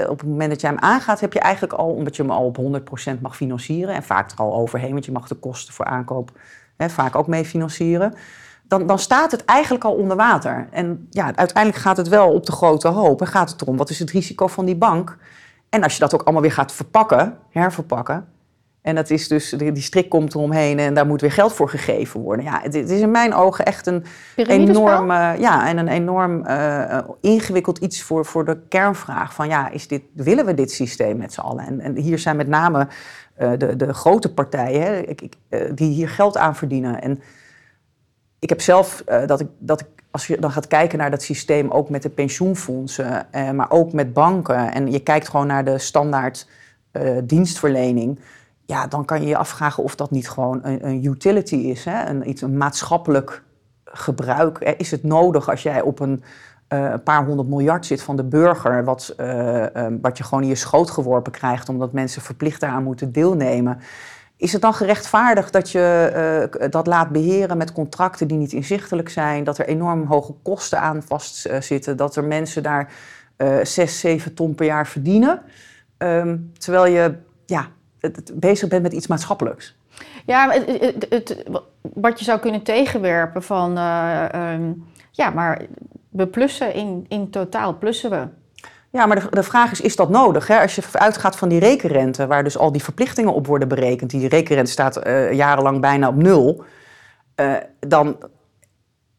[0.09, 2.44] op het moment dat jij hem aangaat, heb je eigenlijk al, omdat je hem al
[2.44, 3.94] op 100% mag financieren.
[3.94, 6.31] En vaak er al overheen, want je mag de kosten voor aankoop
[6.79, 8.14] vaak ook mee financieren.
[8.68, 10.68] Dan, dan staat het eigenlijk al onder water.
[10.70, 13.20] En ja, uiteindelijk gaat het wel op de grote hoop.
[13.20, 15.16] En gaat het erom, wat is het risico van die bank?
[15.68, 18.26] En als je dat ook allemaal weer gaat verpakken, herverpakken.
[18.87, 22.20] En dat is dus, die strik komt eromheen en daar moet weer geld voor gegeven
[22.20, 22.44] worden.
[22.44, 24.05] Ja, het, is in mijn ogen echt een
[24.37, 29.70] enorm, eh, ja, en een enorm eh, ingewikkeld iets voor, voor de kernvraag van ja,
[29.70, 31.66] is dit, willen we dit systeem met z'n allen?
[31.66, 32.88] En, en hier zijn met name
[33.35, 35.14] eh, de, de grote partijen hè,
[35.74, 37.02] die hier geld aan verdienen.
[37.02, 37.20] En
[38.38, 41.22] ik heb zelf eh, dat ik, dat ik, als je dan gaat kijken naar dat
[41.22, 45.64] systeem, ook met de pensioenfondsen, eh, maar ook met banken, en je kijkt gewoon naar
[45.64, 46.49] de standaard
[46.90, 48.20] eh, dienstverlening,
[48.64, 52.07] ja, dan kan je je afvragen of dat niet gewoon een, een utility is, hè?
[52.09, 53.42] Een, iets, een maatschappelijk
[53.85, 54.59] gebruik.
[54.59, 56.22] Eh, Is het nodig als jij op een
[56.68, 59.14] een paar honderd miljard zit van de burger, wat,
[60.01, 63.79] wat je gewoon in je schoot geworpen krijgt, omdat mensen verplicht daaraan moeten deelnemen.
[64.37, 66.11] Is het dan gerechtvaardigd dat je
[66.61, 70.81] eh, dat laat beheren met contracten die niet inzichtelijk zijn, dat er enorm hoge kosten
[70.81, 72.92] aan vastzitten, dat er mensen daar
[73.37, 75.42] eh 6, 7 ton per jaar verdienen,
[75.99, 77.14] Ehm, terwijl je
[77.46, 77.68] ja,
[78.33, 79.77] bezig bent met iets maatschappelijks?
[80.27, 80.51] Ja,
[81.09, 81.44] het,
[81.81, 83.77] wat je zou kunnen tegenwerpen van...
[83.77, 84.72] eh, ehm,
[85.11, 85.66] ja, maar
[86.09, 88.27] we plussen in, in totaal plussen we.
[88.96, 90.46] Ja, maar de, de vraag is, is dat nodig?
[90.46, 90.61] Hè?
[90.61, 94.28] Als je uitgaat van die rekenrente, waar dus al die verplichtingen op worden berekend, die
[94.28, 96.64] rekenrente staat eh, jarenlang bijna op nul,
[97.35, 98.16] eh, dan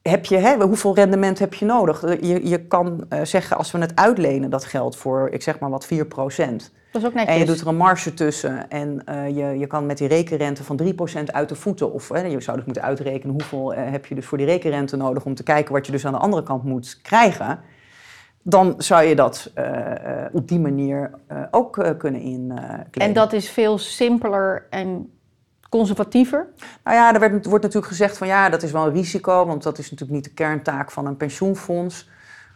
[0.02, 2.02] heb je, hè, hoeveel rendement heb je nodig?
[2.02, 5.70] Je, je kan eh, zeggen, als we het uitlenen, dat geld voor, ik zeg maar
[5.70, 6.72] wat, 4 procent.
[6.92, 7.34] Dat is ook netjes.
[7.34, 10.64] En je doet er een marge tussen en eh, je, je kan met die rekenrente
[10.64, 14.06] van 3% uit de voeten, of hè, je zou dus moeten uitrekenen hoeveel eh, heb
[14.06, 16.44] je dus voor die rekenrente nodig om te kijken wat je dus aan de andere
[16.44, 17.60] kant moet krijgen.
[18.50, 22.88] Dan zou je dat eh, eh, op die manier eh, ook kunnen inkleden.
[22.92, 25.12] En dat is veel simpeler en
[25.70, 26.48] conservatiever.
[26.84, 29.64] Nou ja, er werd, wordt natuurlijk gezegd van ja, dat is wel een risico, want
[29.64, 32.10] dat is natuurlijk niet de kerntaak van een pensioenfonds.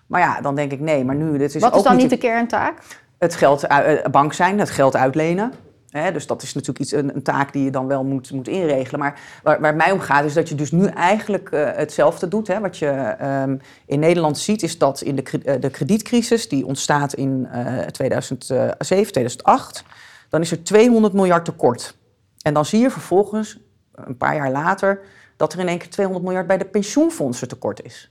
[0.08, 2.10] Maar ja, dan denk ik nee, maar nu, dit is Wat ook is dan niet
[2.10, 2.82] de de kerntaak?
[3.18, 3.68] het geld
[4.12, 5.54] bank zijn, het geld uitlenen.
[5.92, 9.00] Dus dat is natuurlijk iets, een, een, taak die je dan wel moet, moet inregelen.
[9.00, 12.28] Maar waar, waar het mij om gaat is dat je dus nu eigenlijk uh, hetzelfde
[12.28, 12.48] doet.
[12.48, 12.60] Hè.
[12.60, 17.14] Wat je um, in Nederland ziet is dat in de, uh, de kredietcrisis die ontstaat
[17.14, 19.84] in uh, 2007, 2008...
[20.30, 21.98] dan is er 200 miljard tekort.
[22.42, 23.60] En dan zie je vervolgens,
[23.94, 25.02] een paar jaar later...
[25.38, 28.11] dat er in één keer 200 miljard bij de pensioenfondsen tekort is.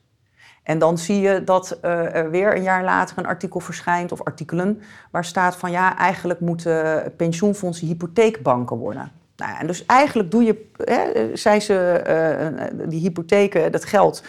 [0.70, 4.22] En dan zie je dat uh, er weer een jaar later een artikel verschijnt, of
[4.22, 9.11] artikelen, waar staat van ja, eigenlijk moeten pensioenfondsen hypotheekbanken worden.
[9.37, 12.04] Nou, en dus eigenlijk doe je, hè, zijn ze,
[12.83, 14.22] uh, die hypotheken, dat geld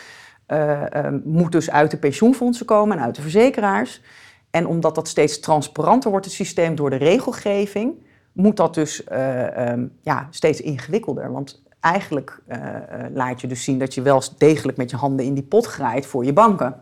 [1.24, 4.02] moet dus uit de pensioenfondsen komen en uit de verzekeraars.
[4.50, 7.94] En omdat dat steeds transparanter wordt, het systeem door de regelgeving,
[8.32, 11.32] moet dat dus um, ja, steeds ingewikkelder.
[11.32, 12.74] Want eigenlijk uh, uh,
[13.14, 16.06] laat je dus zien dat je wel degelijk met je handen in die pot graait
[16.06, 16.76] voor je banken.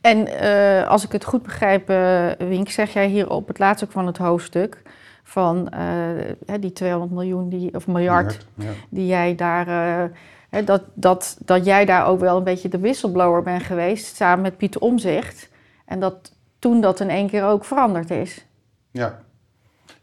[0.00, 1.86] En uh, als ik het goed begrijp,
[2.38, 4.82] Wink, zeg jij hier op het laatste van het hoofdstuk
[5.22, 5.72] van
[6.60, 8.86] die 200 miljoen die, of miljard, miljard ja.
[8.90, 10.10] die jij daar.
[10.64, 14.56] dat, dat, dat jij daar ook wel een beetje de whistleblower bent geweest, samen met
[14.56, 15.50] Pieter Omzicht.
[15.84, 18.46] En dat toen dat in één keer ook veranderd is.
[18.90, 19.18] Ja,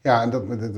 [0.01, 0.71] ja, en dat, de,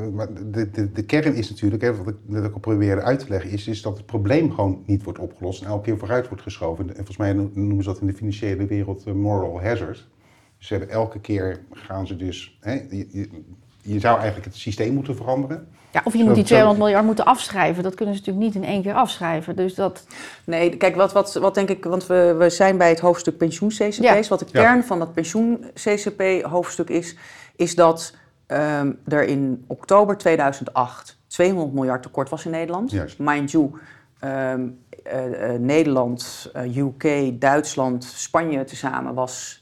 [0.51, 3.29] de, de, de kern is natuurlijk, hè, wat ik net ook al probeerde uit te
[3.29, 6.43] leggen, is, is dat het probleem gewoon niet wordt opgelost en elke keer vooruit wordt
[6.43, 6.87] geschoven.
[6.89, 10.07] En volgens mij noemen ze dat in de financiële wereld moral hazard.
[10.57, 13.29] Dus elke keer gaan ze dus, hè, je, je,
[13.81, 15.67] je, zou eigenlijk het systeem moeten veranderen.
[15.91, 17.83] Ja, of je zo, moet die 200 miljard moeten afschrijven.
[17.83, 19.55] Dat kunnen ze natuurlijk niet in één keer afschrijven.
[19.55, 20.05] Dus dat...
[20.43, 23.97] Nee, kijk, wat, wat, wat denk ik, want we, we zijn bij het hoofdstuk pensioen-CCP's.
[23.97, 24.21] Ja.
[24.29, 24.83] Wat de kern ja.
[24.83, 27.17] van dat pensioen-CCP-hoofdstuk is,
[27.55, 28.13] is dat
[28.53, 32.91] um, er in oktober 2008 200 miljard tekort was in Nederland.
[32.91, 33.19] Juist.
[33.19, 33.71] Mind you,
[34.23, 34.77] um,
[35.13, 39.61] uh, uh, Nederland, uh, UK, Duitsland, Spanje tezamen was.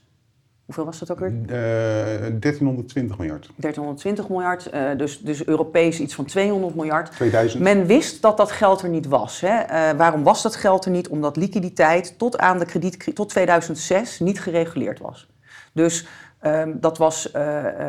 [0.65, 1.33] Hoeveel was dat ook weer?
[1.47, 3.49] 1320 miljard.
[3.55, 7.11] 1320 miljard, eh, dus, dus Europees iets van 200 miljard.
[7.11, 7.63] 2000.
[7.63, 9.41] Men wist dat dat geld er niet was.
[9.41, 9.95] Hè?
[9.95, 11.07] Waarom was dat geld er niet?
[11.07, 15.27] Omdat liquiditeit tot aan de krediet tot 2006 niet gereguleerd was.
[15.73, 16.07] Dus
[16.41, 17.41] um, dat was, uh,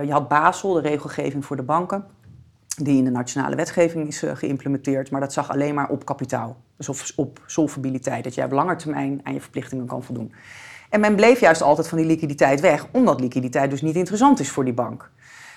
[0.05, 2.05] je had Basel, de regelgeving voor de banken,
[2.83, 6.57] die in de nationale wetgeving is uh, geïmplementeerd, maar dat zag alleen maar op kapitaal.
[6.77, 10.33] Dus op, op solvabiliteit, dat jij op lange termijn aan je verplichtingen kan voldoen.
[10.91, 14.51] En men bleef juist altijd van die liquiditeit weg, omdat liquiditeit dus niet interessant is
[14.51, 15.11] voor die bank.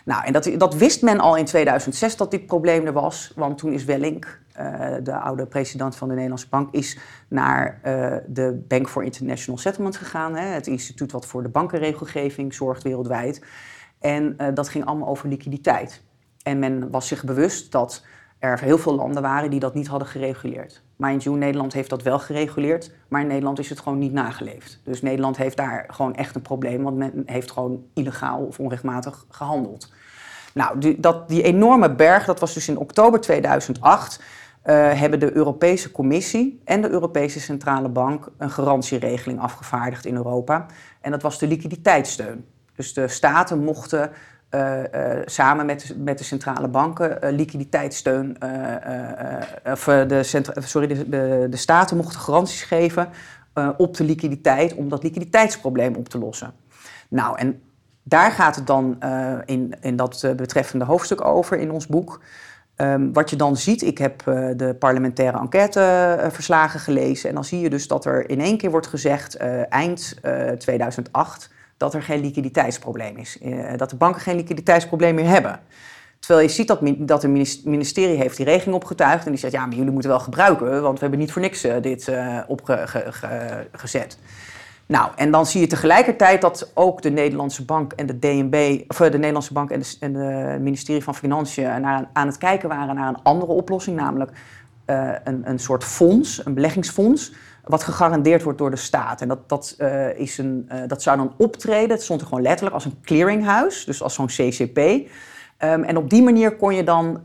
[0.05, 3.31] Nou, en dat, dat wist men al in 2006 dat dit probleem er was.
[3.35, 8.15] Want toen is Wellink, uh, de oude president van de Nederlandse Bank, is naar uh,
[8.27, 10.35] de Bank for International Settlement gegaan.
[10.35, 13.41] Hè, het instituut wat voor de bankenregelgeving zorgt wereldwijd.
[13.99, 16.01] En uh, dat ging allemaal over liquiditeit.
[16.43, 18.05] En men was zich bewust dat
[18.51, 20.81] er heel veel landen waren die dat niet hadden gereguleerd.
[20.95, 24.79] Mind you, Nederland heeft dat wel gereguleerd, maar in Nederland is het gewoon niet nageleefd.
[24.83, 29.25] Dus Nederland heeft daar gewoon echt een probleem, want men heeft gewoon illegaal of onrechtmatig
[29.29, 29.93] gehandeld.
[30.53, 34.19] Nou, die, dat, die enorme berg, dat was dus in oktober 2008,
[34.65, 40.65] uh, hebben de Europese Commissie en de Europese Centrale Bank een garantieregeling afgevaardigd in Europa.
[41.01, 42.45] En dat was de liquiditeitssteun.
[42.75, 44.11] Dus de staten mochten
[44.55, 48.37] uh, uh, samen met met de centrale banken uh, liquiditeitssteun.
[49.65, 53.09] of de, sorry, de, de, staten mochten garanties geven
[53.77, 56.53] op de liquiditeit om dat liquiditeitsprobleem op te lossen.
[57.09, 57.61] Nou, en
[58.03, 58.97] daar gaat het dan
[59.45, 62.21] in, in dat betreffende hoofdstuk over in ons boek.
[62.77, 64.23] Um, wat je dan ziet, ik heb
[64.55, 67.29] de parlementaire enquêteverslagen gelezen.
[67.29, 69.37] En dan zie je dus dat er in één keer wordt gezegd,
[69.69, 70.19] eind
[70.57, 73.37] 2008 dat er geen liquiditeitsprobleem is.
[73.41, 75.59] Uh, dat de banken geen liquiditeitsprobleem meer hebben.
[76.19, 77.31] Terwijl je ziet dat, dat het
[77.65, 80.93] ministerie heeft die regeling opgetuigd en die zegt, ja, maar jullie moeten wel gebruiken, want
[80.93, 84.17] we hebben niet voor niks uh, dit uh, opgezet.
[84.85, 88.97] Nou, en dan zie je tegelijkertijd dat ook de Nederlandse bank en de DNB, of
[88.97, 93.07] de Nederlandse bank en, en het ministerie van Financiën naar, aan het kijken waren naar
[93.07, 94.31] een andere oplossing, namelijk
[94.85, 97.33] een, een soort fonds, een beleggingsfonds,
[97.65, 99.21] wat gegarandeerd wordt door de staat.
[99.21, 102.43] En dat, dat, uh, is een, uh, dat zou dan optreden, het stond er gewoon
[102.43, 104.77] letterlijk als een clearinghuis, dus als zo'n CCP.
[104.77, 107.21] Um, en op die manier kon je dan uh,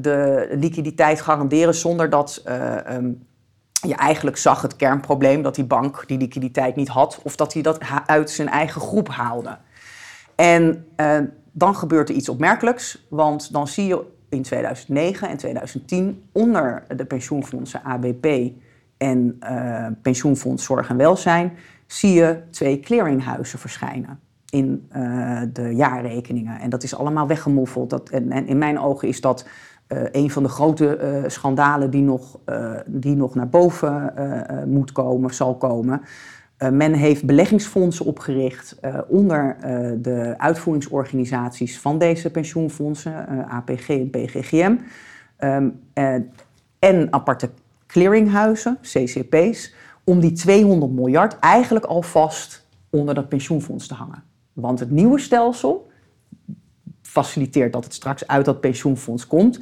[0.00, 2.42] de liquiditeit garanderen zonder dat
[2.90, 3.26] um,
[3.70, 7.62] je eigenlijk zag het kernprobleem dat die bank die liquiditeit niet had of dat hij
[7.62, 9.58] dat uit zijn eigen groep haalde.
[10.34, 10.86] En
[11.52, 17.04] dan gebeurt er iets opmerkelijks, want dan zie je in 2009 en 2010 onder de
[17.04, 18.26] pensioenfondsen ABP
[18.96, 21.52] en uh, pensioenfonds Zorg en Welzijn
[21.86, 26.60] zie je twee clearinghuizen verschijnen in uh, de jaarrekeningen.
[26.60, 27.90] En dat is allemaal weggemoffeld.
[27.90, 29.46] Dat, en, in mijn ogen is dat
[29.88, 32.38] uh, een van de grote schandalen die nog,
[32.86, 34.12] die nog naar boven
[34.66, 36.00] moet komen, zal komen.
[36.72, 39.56] men heeft beleggingsfondsen opgericht onder
[40.02, 44.76] de uitvoeringsorganisaties van deze pensioenfondsen, APG en PGGM.
[45.38, 45.80] Um,
[46.78, 47.50] en aparte
[47.86, 54.22] clearinghuizen, CCP's, om die 200 miljard eigenlijk alvast onder dat pensioenfonds te hangen.
[54.52, 55.90] Want het nieuwe stelsel
[57.02, 59.60] faciliteert dat het straks uit dat pensioenfonds komt.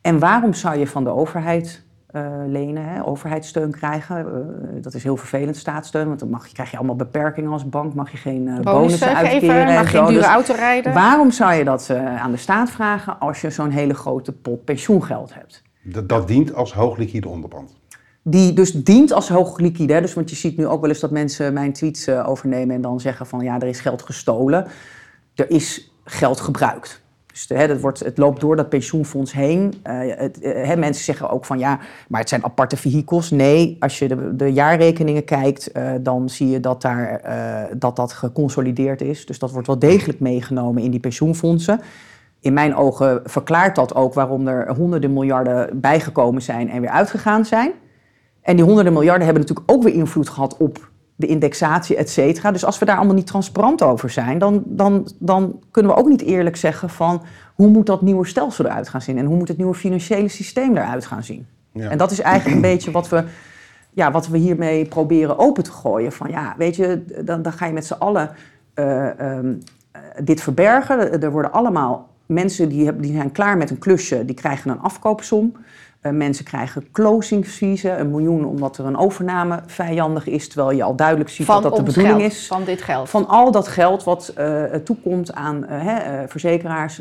[0.00, 4.18] En waarom zou je van de overheid uh, lenen, hè, overheidssteun krijgen?
[4.18, 7.68] Uh, dat is heel vervelend, staatssteun, want dan mag je, krijg je allemaal beperkingen als
[7.68, 9.74] bank, mag je geen uh, bonussen uitkeren.
[9.74, 10.94] Mag geen dure auto rijden.
[10.94, 15.34] Waarom zou je dat aan de staat vragen als je zo'n hele grote pot pensioengeld
[15.34, 15.62] hebt?
[15.92, 17.74] Dat, dat dient als hoogliquide onderpand.
[18.22, 20.00] Die dus dient als hoogliquide.
[20.00, 22.80] Dus, want je ziet nu ook wel eens dat mensen mijn tweets uh, overnemen en
[22.80, 24.66] dan zeggen van ja, er is geld gestolen.
[25.34, 27.04] Er is geld gebruikt.
[27.26, 29.74] Dus hè, wordt, het loopt door dat pensioenfonds heen.
[29.84, 33.30] Uh, het, uh, hè, mensen zeggen ook van ja, maar het zijn aparte vehicles.
[33.30, 35.70] Nee, als je de, de jaarrekeningen kijkt,
[36.00, 37.20] dan zie je dat, daar,
[37.78, 39.26] dat dat geconsolideerd is.
[39.26, 41.80] Dus dat wordt wel degelijk meegenomen in die pensioenfondsen
[42.46, 47.44] in mijn ogen verklaart dat ook waarom er honderden miljarden bijgekomen zijn en weer uitgegaan
[47.44, 47.72] zijn.
[48.42, 52.50] En die honderden miljarden hebben natuurlijk ook weer invloed gehad op de indexatie, et cetera.
[52.50, 56.08] Dus als we daar allemaal niet transparant over zijn, dan, dan, dan kunnen we ook
[56.08, 57.22] niet eerlijk zeggen van
[57.54, 60.76] hoe moet dat nieuwe stelsel eruit gaan zien en hoe moet het nieuwe financiële systeem
[60.76, 61.46] eruit gaan zien.
[61.72, 61.90] Ja.
[61.90, 63.24] En dat is eigenlijk een beetje wat we,
[63.92, 66.12] ja, wat we hiermee proberen open te gooien.
[66.12, 68.30] Van ja, weet je, dan, dan ga je met z'n allen
[68.74, 69.58] uh, um,
[70.22, 71.22] dit verbergen.
[71.22, 74.80] Er worden allemaal mensen die, hebben, die zijn klaar met een klusje, die krijgen een
[74.80, 75.56] afkoopsom.
[76.02, 80.82] Uh, mensen krijgen closing fees, een miljoen omdat er een overname vijandig is, terwijl je
[80.82, 82.46] al duidelijk ziet van dat dat de bedoeling geld, is.
[82.46, 83.10] Van dit geld.
[83.10, 87.00] Van al dat geld wat uh, toekomt aan uh, verzekeraars,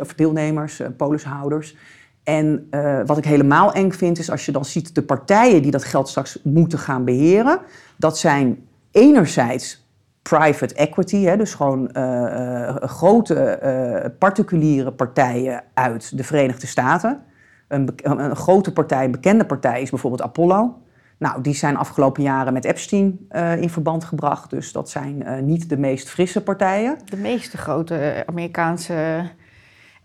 [0.00, 1.76] of deelnemers, polishouders.
[2.22, 2.68] En
[3.06, 6.08] wat ik helemaal eng vind is als je dan ziet de partijen die dat geld
[6.08, 7.60] straks moeten gaan beheren.
[7.96, 9.87] Dat zijn enerzijds
[10.28, 17.22] private equity, hè, dus gewoon uh, uh, grote uh, particuliere partijen uit de Verenigde Staten.
[17.68, 20.78] Een, een, grote partij, een bekende partij is bijvoorbeeld Apollo.
[21.18, 23.28] Nou, die zijn afgelopen jaren met Epstein
[23.60, 26.98] in verband gebracht, dus dat zijn niet de meest frisse partijen.
[27.04, 29.22] De meeste grote Amerikaanse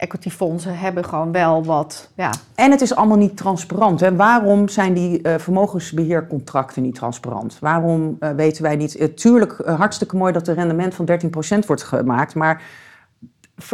[0.04, 2.10] equityfondsen hebben gewoon wel wat.
[2.16, 2.32] Ja.
[2.56, 4.00] En het is allemaal niet transparant.
[4.00, 4.16] Hè?
[4.16, 7.58] Waarom zijn die uh, vermogensbeheercontracten niet transparant?
[7.60, 9.00] Waarom uh, weten wij niet?
[9.00, 11.10] Uh, tuurlijk, hartstikke mooi dat er rendement van
[11.62, 12.62] 13% wordt gemaakt, maar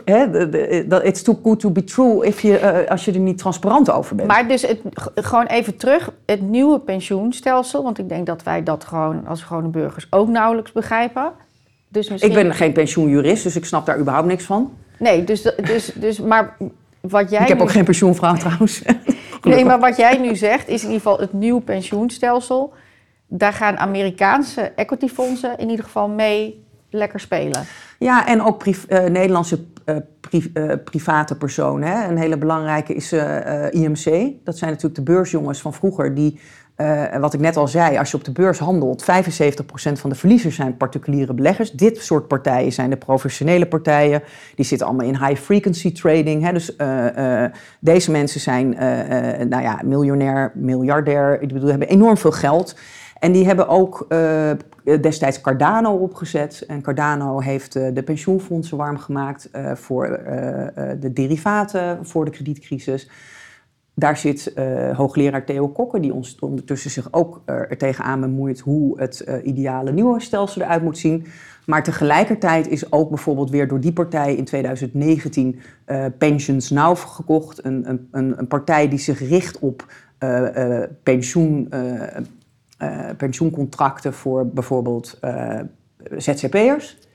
[0.06, 3.38] de- de- it's too good to be true if je, eh, als je er niet
[3.38, 4.28] transparant over bent.
[4.28, 4.80] Maar dus het,
[5.16, 9.68] gewoon even terug, het nieuwe pensioenstelsel, want ik denk dat wij dat gewoon als gewone
[9.68, 11.32] burgers ook nauwelijks begrijpen.
[11.88, 12.32] Dus misschien...
[12.32, 14.72] ik ben geen pensioenjurist, dus ik snap daar überhaupt niks van.
[15.00, 16.58] Nee, dus, dus, dus maar
[17.02, 17.64] wat jij ik heb nu...
[17.64, 18.82] ook geen pensioenvrouw trouwens.
[19.44, 22.74] Nee, maar wat jij nu zegt is in ieder geval het nieuwe pensioenstelsel.
[23.28, 27.64] Daar gaan Amerikaanse equityfondsen in ieder geval mee lekker spelen.
[28.00, 31.90] Ja, en ook pri- eh, Nederlandse eh, pri- eh, private personen.
[31.90, 32.08] Hè.
[32.08, 33.14] Een hele belangrijke is
[33.72, 34.34] IMC.
[34.44, 36.40] Dat zijn natuurlijk de beursjongens van vroeger die...
[36.80, 40.16] eh, wat ik net al zei, als je op de beurs handelt, 75% van de
[40.16, 41.72] verliezers zijn particuliere beleggers.
[41.72, 44.22] Dit soort partijen zijn de professionele partijen.
[44.56, 46.44] Die zitten allemaal in high frequency trading.
[46.44, 46.54] Hè.
[46.54, 48.70] Dus eh, eh, deze mensen zijn
[49.50, 51.42] nou ja, miljonair, miljardair.
[51.42, 52.76] Ik bedoel, hebben enorm veel geld.
[53.20, 54.08] En die hebben ook
[55.02, 56.64] destijds Cardano opgezet.
[56.68, 60.08] En Cardano heeft de pensioenfondsen warm gemaakt voor
[61.00, 63.10] de derivaten voor de kredietcrisis.
[64.00, 68.60] Daar zit eh, hoogleraar Theo Kokke, die ons ondertussen zich ook eh, er tegenaan bemoeit
[68.60, 71.26] hoe het eh, ideale nieuwe stelsel eruit moet zien.
[71.66, 77.66] Maar tegelijkertijd is ook bijvoorbeeld weer door die partij in 2019 eh, Pensions Now gekocht.
[77.66, 79.86] Een, een, een, partij die zich richt op
[81.04, 81.70] pensioen,
[83.18, 85.20] pensioencontracten voor bijvoorbeeld
[86.18, 87.09] ZZP'ers.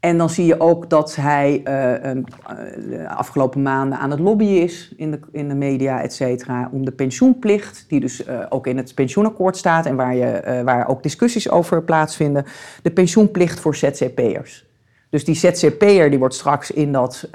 [0.00, 2.56] En dan zie je ook dat hij eh, een, eh,
[2.88, 6.84] de afgelopen maanden aan het lobbyen is in de, in de media, et cetera, om
[6.84, 11.02] de pensioenplicht, die dus eh, ook in het pensioenakkoord staat en waar, je, waar ook
[11.02, 12.44] discussies over plaatsvinden,
[12.82, 14.68] de pensioenplicht voor ZZP'ers.
[15.10, 17.28] Dus die ZZP'er die wordt straks in dat,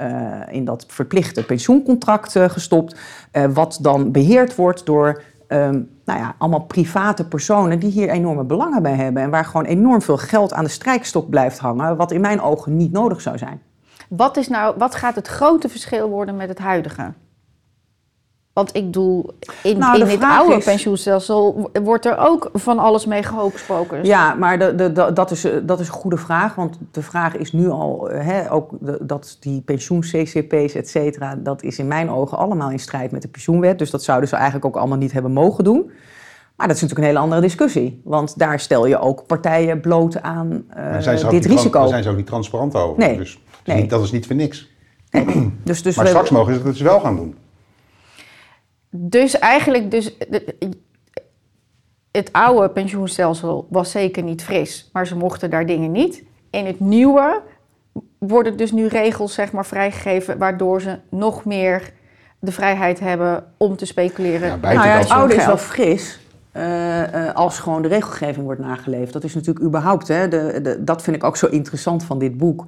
[0.50, 2.96] in dat verplichte pensioencontract gestopt,
[3.52, 8.82] wat dan beheerd wordt door ehm, nou ja, allemaal private personen die hier enorme belangen
[8.82, 12.20] bij hebben en waar gewoon enorm veel geld aan de strijkstok blijft hangen, wat in
[12.20, 13.62] mijn ogen niet nodig zou zijn.
[14.08, 17.12] Wat, is nou, wat gaat het grote verschil worden met het huidige?
[18.56, 19.30] Want ik bedoel,
[19.62, 24.06] in, Nou, in dit oude is- pensioenstelsel wordt er ook van alles mee gehocuspokus.
[24.06, 26.54] Ja, maar de, de, de- dat, is, eh, dat is een goede vraag.
[26.54, 31.34] Want de vraag is nu al, eh, hè, ook de- dat die pensioen-CCP's, et cetera,
[31.38, 33.78] dat is in mijn ogen allemaal in strijd met de pensioenwet.
[33.78, 35.90] Dus dat zouden ze eigenlijk ook allemaal niet hebben mogen doen.
[36.56, 38.00] Maar dat is natuurlijk een hele andere discussie.
[38.04, 41.78] Want daar stel je ook partijen bloot aan eh, Daar zijn ze ook dit risico.
[41.80, 42.98] Daar zijn ze ook niet transparant over.
[42.98, 43.16] Nee.
[43.16, 43.32] Dus
[43.64, 43.80] dat Nee.
[43.82, 44.70] niet, dat is niet voor niks.
[45.64, 47.34] Dus, dus Maar we- straks mogen ze het dus wel gaan doen.
[48.90, 50.16] Dus eigenlijk, dus,
[52.10, 56.22] het oude pensioenstelsel was zeker niet fris, maar ze mochten daar dingen niet.
[56.50, 57.42] In het nieuwe
[58.18, 61.92] worden dus nu regels zeg maar, vrijgegeven, waardoor ze nog meer
[62.38, 64.48] de vrijheid hebben om te speculeren.
[64.48, 66.20] Ja, Nou ja, het oude is wel fris.
[66.52, 69.12] eh, eh, als gewoon de regelgeving wordt nageleefd.
[69.12, 72.36] Dat is natuurlijk überhaupt, hè, de, de, dat vind ik ook zo interessant van dit
[72.36, 72.64] boek.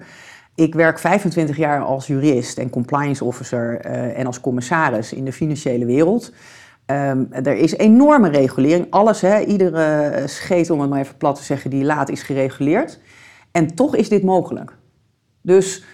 [0.59, 5.33] Ik werk 25 jaar als jurist en compliance officer eh, en als commissaris in de
[5.33, 6.33] financiële wereld.
[6.87, 8.87] Ehm, er is enorme regulering.
[8.91, 13.01] Alles, hè, iedere scheet, om het maar even plat te zeggen, die laat is gereguleerd.
[13.51, 14.77] En toch is dit mogelijk.
[15.43, 15.85] Dus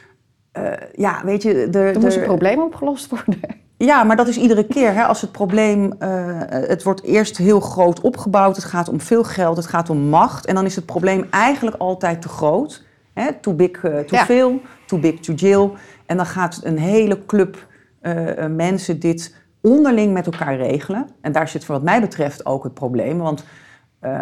[0.52, 1.68] eh, ja, weet je...
[1.72, 3.38] Er, Er moest een probleem opgelost worden.
[3.76, 4.94] ja, maar dat is iedere keer.
[4.94, 5.92] Hè, als het probleem.
[5.98, 8.56] eh, het wordt eerst heel groot opgebouwd.
[8.56, 9.56] Het gaat om veel geld.
[9.56, 10.46] Het gaat om macht.
[10.46, 12.83] En dan is het probleem eigenlijk altijd te groot.
[13.14, 14.24] Hè, too big eh, to Ja.
[14.24, 14.60] fail.
[14.86, 15.74] Too big to jail.
[16.06, 17.66] En dan gaat een hele club
[18.00, 21.08] eh, eh, mensen dit onderling met elkaar regelen.
[21.20, 23.18] En daar zit, wat mij betreft, ook het probleem.
[23.18, 23.44] Want.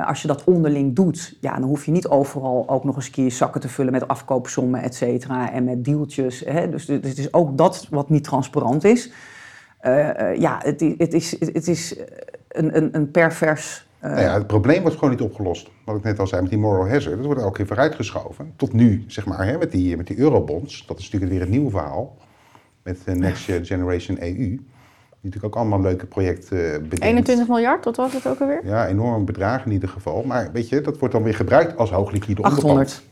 [0.07, 3.13] als je dat onderling doet, ja, dan hoef je niet overal ook nog eens een
[3.13, 6.41] keer zakken te vullen met afkoopsommen, et cetera, en met deeltjes.
[6.41, 6.71] Hè.
[6.71, 9.13] Dus, dus het is ook dat wat niet transparant is.
[10.39, 11.97] Ja, het, het is, het is
[12.49, 13.87] een, een, een pervers.
[14.03, 15.71] Eh, Nou ja, het probleem wordt gewoon niet opgelost.
[15.85, 17.17] Wat ik net al zei met die moral hazard.
[17.17, 18.53] Dat wordt elke keer vooruitgeschoven.
[18.57, 20.87] Tot nu, zeg maar, hè, met, die, met die eurobonds.
[20.87, 22.17] Dat is natuurlijk weer het nieuwe verhaal.
[22.83, 24.35] Met de Next Generation EU.
[24.35, 27.05] Die natuurlijk ook allemaal leuke projecten uh, bedenkt.
[27.05, 28.61] 21 miljard, wat was het ook alweer?
[28.65, 30.23] Ja, enorm bedrag in ieder geval.
[30.23, 32.79] Maar weet je, dat wordt dan weer gebruikt als hoogliquide onderpand.
[32.79, 33.03] 800.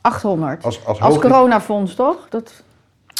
[0.00, 0.64] 800.
[0.64, 2.28] Als, als, coronafonds, toch?
[2.28, 2.62] Dat...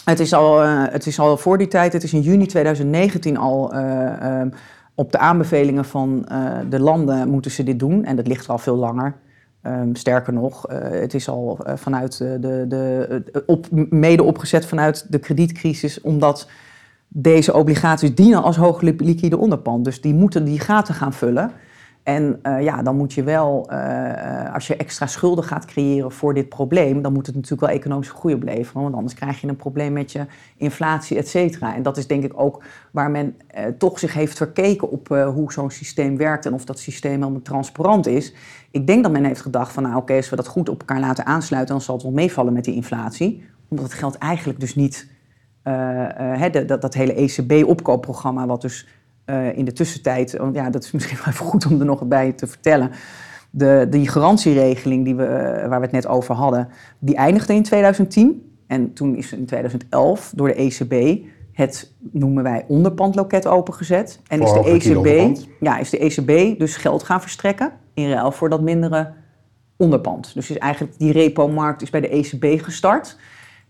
[0.05, 3.37] Het is, al, eh, het is al voor die tijd, het is in juni 2019
[3.37, 4.49] al eh, eh,
[4.95, 8.05] op de aanbevelingen van eh, de landen moeten ze dit doen.
[8.05, 9.15] En dat ligt al veel langer.
[9.63, 14.67] Ehm, sterker nog, eh, het is al eh, vanuit de, de, de, op, mede opgezet
[14.67, 16.49] vanuit de kredietcrisis, omdat
[17.09, 19.85] deze obligaties dienen als hoog li- liquide onderpand.
[19.85, 21.51] Dus die moeten die gaten gaan vullen.
[22.03, 26.13] En eh, ja, dan moet je wel, eh, eh, als je extra schulden gaat creëren
[26.13, 28.83] voor dit probleem, dan moet het natuurlijk wel economische groei opleveren.
[28.83, 30.27] Want anders krijg je een probleem met je
[30.57, 31.75] inflatie, et cetera.
[31.75, 33.37] En dat is denk ik ook waar men
[33.79, 38.07] toch zich heeft verkeken op hoe zo'n systeem werkt en of dat systeem helemaal transparant
[38.07, 38.35] is.
[38.71, 41.01] Ik denk dat men heeft gedacht van, nou oké, als we dat goed op elkaar
[41.01, 43.45] laten aansluiten, dan zal het wel meevallen met die inflatie.
[43.69, 45.11] omdat het geld eigenlijk dus niet...
[46.67, 48.87] Dat, dat hele ECB-opkoopprogramma, wat dus
[49.27, 50.37] uh, in de tussentijd...
[50.37, 52.91] Want ja, dat is misschien wel even goed om er nog bij te vertellen.
[53.51, 55.25] De, die garantieregeling die we,
[55.69, 56.69] waar we het net over hadden,
[56.99, 58.57] die eindigde in 2010.
[58.67, 64.21] En toen is in 2011 door de ECB het noemen wij onderpandloket opengezet.
[64.27, 68.49] En is de, ECB, ja, is de ECB dus geld gaan verstrekken in ruil voor
[68.49, 69.13] dat mindere
[69.77, 70.35] onderpand.
[70.35, 73.17] Dus is eigenlijk die repo-markt is bij de ECB gestart.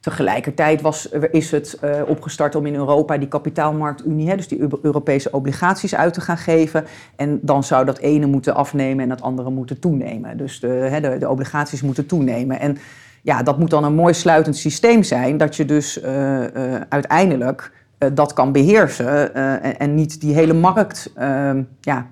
[0.02, 5.30] Tegelijkertijd was, is het uh, opgestart om in Europa die kapitaalmarktunie, hè, dus die Europese
[5.30, 6.84] obligaties uit te gaan geven.
[7.16, 10.36] En dan zou dat ene moeten afnemen en dat andere moeten toenemen.
[10.36, 12.60] Dus de, hè, de, obligaties moeten toenemen.
[12.60, 12.78] En
[13.22, 16.46] ja, dat moet dan een mooi sluitend systeem zijn, dat je dus uh, uh,
[16.88, 17.72] uiteindelijk
[18.12, 22.06] dat kan beheersen en, en, niet die hele markt ehm, ja,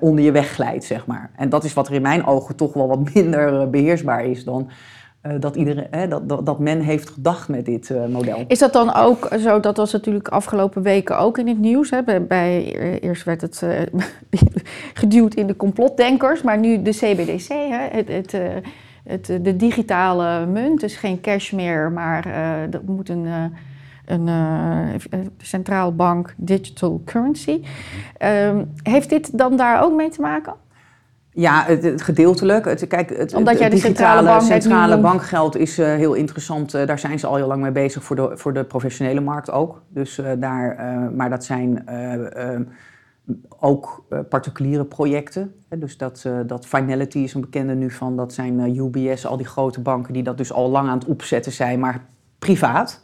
[0.00, 1.30] onder je weg glijdt, zeg maar.
[1.36, 4.70] En dat is wat er in mijn ogen toch wel wat minder beheersbaar is dan
[5.40, 8.44] dat, iedereen, dat, dat, dat, men heeft gedacht met dit uh, model.
[8.46, 11.90] Is dat dan ook zo, dat was natuurlijk afgelopen weken ook in het nieuws.
[11.90, 12.02] Hè?
[12.02, 13.62] Bij, bij eerst werd het
[15.00, 17.88] geduwd in de complotdenkers, maar nu de CBDC, hè?
[17.90, 18.36] Het, het,
[19.04, 22.26] het, de digitale munt, dus geen cash meer, maar
[22.70, 23.26] er moet een,
[24.04, 24.28] een
[25.38, 27.60] centraal bank digital currency.
[28.16, 30.54] Ehm, heeft dit dan daar ook mee te maken?
[31.38, 32.64] Ja, het, gedeeltelijk.
[32.64, 36.74] Het, kijk, het, Omdat jij de centrale, bank centrale bankgeld is uh, heel interessant.
[36.74, 39.50] Uh, daar zijn ze al heel lang mee bezig voor de, voor de professionele markt
[39.50, 39.82] ook.
[39.88, 40.76] Dus, uh, daar,
[41.14, 42.62] maar dat zijn ehm,
[43.58, 45.54] ook particuliere projecten.
[45.76, 48.16] Dus dat, dat Finality is een bekende nu van.
[48.16, 51.52] Dat zijn UBS, al die grote banken die dat dus al lang aan het opzetten
[51.52, 52.04] zijn, maar
[52.38, 53.02] privaat.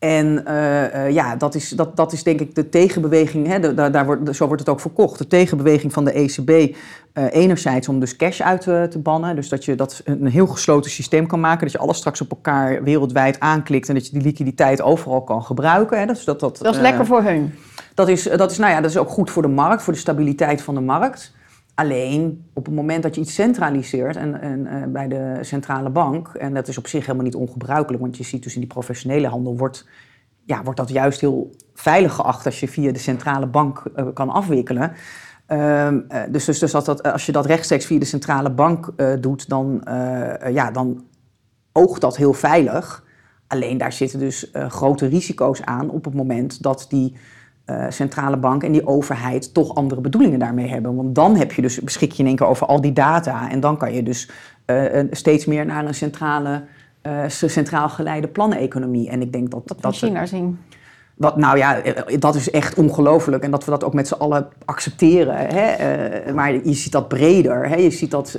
[0.00, 3.92] En uh, uh, ja, dat is, dat, dat is denk ik de tegenbeweging, hè, daar,
[3.92, 5.18] daar wordt, zo wordt het ook verkocht.
[5.18, 6.68] De tegenbeweging van de ECB, uh,
[7.12, 9.36] eh, enerzijds om dus cash uit te, te, bannen.
[9.36, 11.60] Dus dat je dat een heel gesloten systeem kan maken.
[11.60, 15.42] Dat je alles straks op elkaar wereldwijd aanklikt en dat je die liquiditeit overal kan
[15.42, 15.98] gebruiken.
[15.98, 16.06] Hè.
[16.06, 17.54] Dus dat, dat, dat is lekker voor hun.
[17.94, 19.98] Dat is, dat, is, nou ja, dat is ook goed voor de markt, voor de
[19.98, 21.32] stabiliteit van de markt.
[21.80, 26.28] Alleen op het moment dat je iets centraliseert en, en uh, bij de centrale bank,
[26.28, 29.26] en dat is op zich helemaal niet ongebruikelijk, want je ziet dus in die professionele
[29.26, 29.88] handel wordt,
[30.44, 34.30] ja, wordt dat juist heel veilig geacht als je via de centrale bank uh, kan
[34.30, 34.92] afwikkelen.
[35.48, 35.88] Uh,
[36.30, 39.82] dus dus, dus dat, dat, als je dat rechtstreeks via de centrale bank doet, dan,
[40.52, 41.04] ja, dan
[41.72, 43.04] oogt dat heel veilig.
[43.46, 47.16] Alleen daar zitten dus grote risico's aan op het moment dat die
[47.66, 50.96] uh, centrale bank en die overheid toch andere bedoelingen daarmee hebben.
[50.96, 53.50] Want dan heb je dus, beschik je in één keer over al die data.
[53.50, 54.30] En dan kan je dus
[54.66, 56.62] uh, steeds meer naar een centrale,
[57.02, 59.08] uh, centraal geleide planeconomie.
[59.08, 59.68] En ik denk dat...
[59.68, 60.58] Dat, dat China zien.
[61.14, 61.82] Wat, nou ja,
[62.18, 63.42] dat is echt ongelooflijk.
[63.42, 65.36] En dat we dat ook met z'n allen accepteren.
[65.36, 66.32] Hè?
[66.32, 67.68] maar je ziet dat breder.
[67.68, 67.76] Hè?
[67.76, 68.38] Je ziet dat...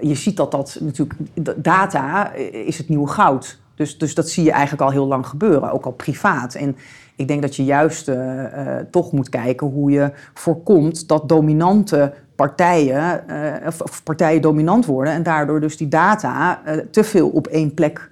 [0.00, 1.14] je ziet dat dat natuurlijk...
[1.56, 3.58] Data is het nieuwe goud.
[3.74, 6.54] Dus, dus dat zie je eigenlijk al heel lang gebeuren, ook al privaat.
[6.54, 6.76] En
[7.16, 12.12] ik denk dat je juist uh, uh, toch moet kijken hoe je voorkomt dat dominante
[12.34, 16.60] partijen, uh, of partijen dominant worden en daardoor dus die data
[16.90, 18.10] te veel op één plek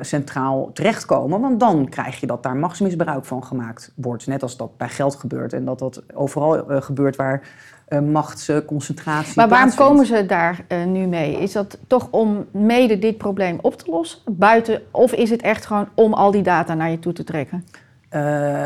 [0.00, 1.40] centraal terechtkomen.
[1.40, 4.26] Want dan krijg je dat daar machtsmisbruik van gemaakt wordt.
[4.26, 7.48] Net als dat bij geld gebeurt en dat dat overal gebeurt waar
[8.12, 9.32] machtsconcentratie.
[9.36, 11.38] maar waarom komen ze daar nu mee?
[11.38, 14.18] Is dat toch om mede dit probleem op te lossen?
[14.26, 17.64] Buiten, of is het echt gewoon om al die data naar je toe te trekken?
[18.14, 18.20] Uh,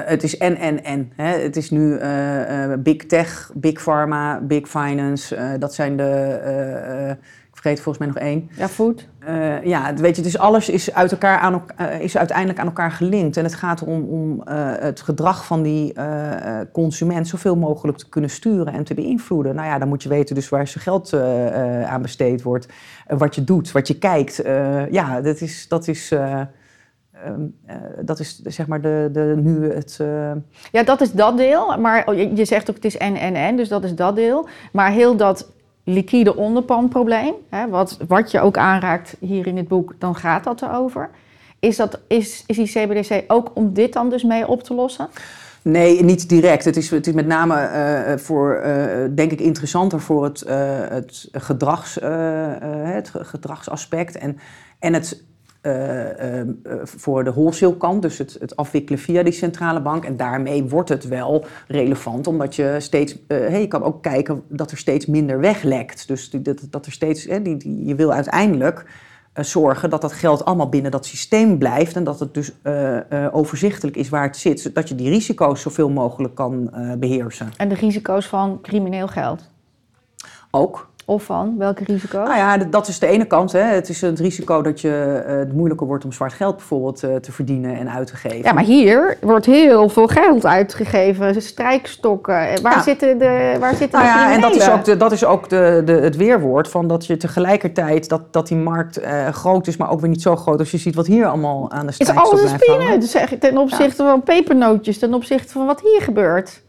[0.05, 1.13] het is en, en, en.
[1.17, 1.39] Hè.
[1.39, 5.57] Het is nu uh, big tech, big pharma, big finance.
[5.59, 7.17] dat zijn de,
[7.49, 8.51] ik vergeet volgens mij nog één.
[8.57, 9.09] Ja, food.
[9.65, 11.63] ja, weet je, dus alles is, uit elkaar aan,
[12.01, 13.37] is uiteindelijk aan elkaar gelinkt.
[13.37, 14.43] En het gaat om, om
[14.81, 15.95] het gedrag van die
[16.73, 19.55] consument zoveel mogelijk te kunnen sturen en te beïnvloeden.
[19.55, 21.15] Nou ja, dan moet je weten dus waar zijn geld
[21.85, 22.69] aan besteed wordt.
[23.07, 24.43] wat je doet, wat je kijkt.
[24.91, 25.69] ja, dat is...
[25.69, 26.15] Dat is
[27.27, 29.99] Um, uh, dat is zeg maar de, de, nu het.
[30.01, 30.33] Uh...
[30.73, 31.79] Ja, dat is dat deel.
[31.79, 34.49] Maar je, je, zegt ook het is en en en, dus dat is dat deel.
[34.73, 35.53] Maar heel dat
[35.85, 40.63] liquide onderpandprobleem, hè, wat, wat je ook aanraakt hier in het boek, dan gaat dat
[40.63, 41.11] erover.
[41.59, 45.09] Is, dat, is, is die CBDC ook om dit dan dus mee op te lossen?
[45.63, 46.65] Nee, niet direct.
[46.65, 50.53] Het is, het is met name uh, voor, uh, denk ik, interessanter voor het, uh,
[50.89, 51.99] het, gedrags,
[52.83, 54.39] het gedragsaspect en,
[54.79, 55.25] en het
[56.83, 60.05] voor de wholesale kant, dus het, het, afwikkelen via die centrale bank.
[60.05, 64.43] En daarmee wordt het wel relevant, omdat je steeds, uh, hey, je kan ook kijken
[64.49, 66.09] dat er steeds minder weglekt.
[66.09, 68.85] Dus dat, dat er steeds, die, die, je wil uiteindelijk
[69.35, 72.53] zorgen dat dat geld allemaal binnen dat systeem blijft en dat het dus
[73.33, 77.51] overzichtelijk is waar het zit, zodat je die risico's zoveel mogelijk kan beheersen.
[77.57, 79.51] En de risico's van crimineel geld?
[80.51, 80.89] Ook.
[81.09, 82.29] Of van welke risico's?
[82.29, 83.53] Nou ja, dat is de ene kant.
[83.53, 83.61] Hè.
[83.61, 87.17] Het is het risico dat je, eh, het moeilijker wordt om zwart geld bijvoorbeeld eh,
[87.17, 88.43] te verdienen en uit te geven.
[88.43, 91.43] Ja, maar hier wordt heel veel geld uitgegeven.
[91.43, 92.63] Strijkstokken.
[92.63, 92.83] Waar Ja.
[92.83, 95.49] zitten de waar zitten Nou de ja, en dat is ook, de, dat is ook
[95.49, 99.77] de, de, het weerwoord van dat je tegelijkertijd dat, dat die markt eh, groot is,
[99.77, 102.01] maar ook weer niet zo groot als je ziet wat hier allemaal aan de Het
[102.01, 103.01] is strijkstok alles een blijft.
[103.01, 106.67] Dus zeg, ik, ten opzichte van pepernootjes, ten opzichte van wat hier gebeurt.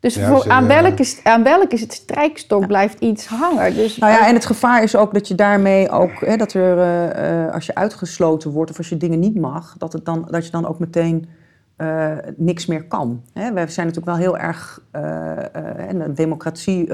[0.00, 0.82] Dus Ja, voor, ze- aan, ja.
[0.82, 3.74] welke, aan welke is het strijkstok blijft iets hangen.
[3.74, 6.78] Dus Nou ja, en het gevaar is ook dat je daarmee ook, hè, dat er,
[6.78, 10.28] eh, eh, als je uitgesloten wordt of als je dingen niet mag, dat, het dan,
[10.30, 11.28] dat je dan ook meteen
[11.76, 13.22] eh, niks meer kan.
[13.32, 16.88] Hè, wij zijn natuurlijk wel heel erg, eh, eh, en een democratie,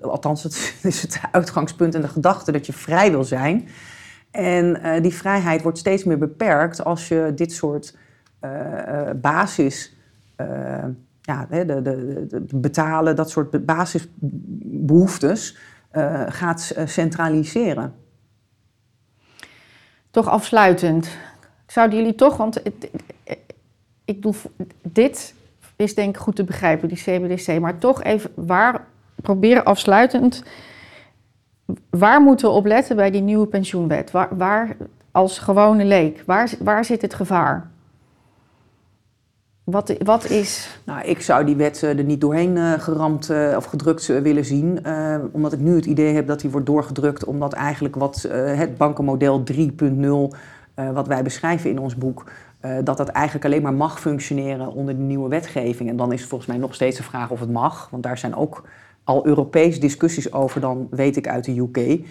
[0.00, 3.68] althans het is het uitgangspunt en de gedachte dat je vrij wil zijn.
[4.30, 7.96] En eh, die vrijheid wordt steeds meer beperkt als je dit soort
[8.40, 9.96] eh, eh, basis,
[11.26, 15.56] ja, de, de, betalen, dat soort basisbehoeftes
[15.90, 17.94] eh, gaat eh, centraliseren.
[20.10, 21.08] toch afsluitend.
[21.66, 22.62] Zouden jullie toch, want
[24.04, 24.34] ik doe,
[24.82, 25.34] dit
[25.76, 30.42] is denk ik goed te begrijpen, die CBDC, maar toch even waar, proberen afsluitend,
[31.90, 34.10] waar moeten we op letten bij die nieuwe pensioenwet?
[34.10, 34.76] Waar, waar
[35.10, 37.70] als gewone leek, waar, waar zit het gevaar?
[39.64, 40.78] Wat, wat is...
[40.84, 44.44] Nou, ik zou die wet eh, er niet doorheen eh, geramd eh, of gedrukt willen
[44.44, 44.86] zien.
[45.32, 47.24] omdat ik nu het idee heb dat die wordt doorgedrukt.
[47.24, 50.36] Omdat eigenlijk wat het bankenmodel 3.0,
[50.74, 52.24] eh, wat wij beschrijven in ons boek...
[52.84, 55.88] dat dat eigenlijk alleen maar mag functioneren onder de nieuwe wetgeving.
[55.88, 57.88] En dan is het volgens mij nog steeds de vraag of het mag.
[57.90, 58.64] Want daar zijn ook
[59.04, 62.06] al Europese discussies over, dan weet ik uit de UK.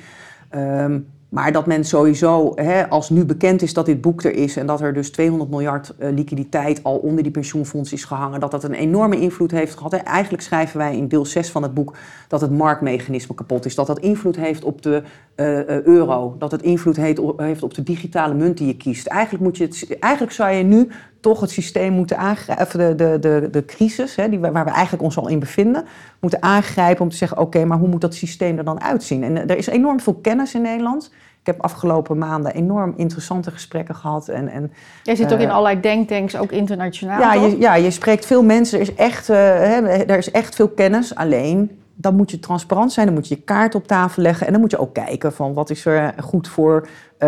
[0.49, 0.99] Ehm,
[1.33, 4.65] maar dat men sowieso, hè, als nu bekend is dat dit boek er is en
[4.65, 8.63] dat er dus 200 miljard eh, liquiditeit al onder die pensioenfonds is gehangen, dat dat
[8.63, 9.93] een enorme invloed heeft gehad.
[9.93, 11.95] Eigenlijk schrijven wij in deel 6 van het boek
[12.27, 13.75] dat het marktmechanisme kapot is.
[13.75, 15.03] Dat dat invloed heeft op de
[15.35, 19.07] eh, eh, euro, dat het invloed heeft op, de digitale munt die je kiest.
[19.07, 20.89] Eigenlijk, moet je eigenlijk zou je nu
[21.23, 25.03] toch het systeem moeten aangrijpen, de, de, de, de crisis hè, die, waar we eigenlijk
[25.03, 25.85] ons al in bevinden,
[26.19, 29.23] moeten aangrijpen om te zeggen, oké, maar hoe moet dat systeem er dan uitzien?
[29.23, 31.11] En eh, er is enorm veel kennis in Nederland.
[31.39, 34.27] Ik heb afgelopen maanden enorm interessante gesprekken gehad.
[34.27, 34.71] En, en
[35.03, 37.19] Jij zit ook in Eh, allerlei denktanks, ook internationaal.
[37.19, 38.79] ja, je, ja, je spreekt veel mensen.
[38.79, 41.15] Er is, echt, eh, hè, er is echt veel kennis.
[41.15, 43.05] Alleen, dan moet je transparant zijn.
[43.05, 44.45] Dan moet je je kaart op tafel leggen.
[44.45, 46.87] En dan moet je ook kijken van wat is er goed voor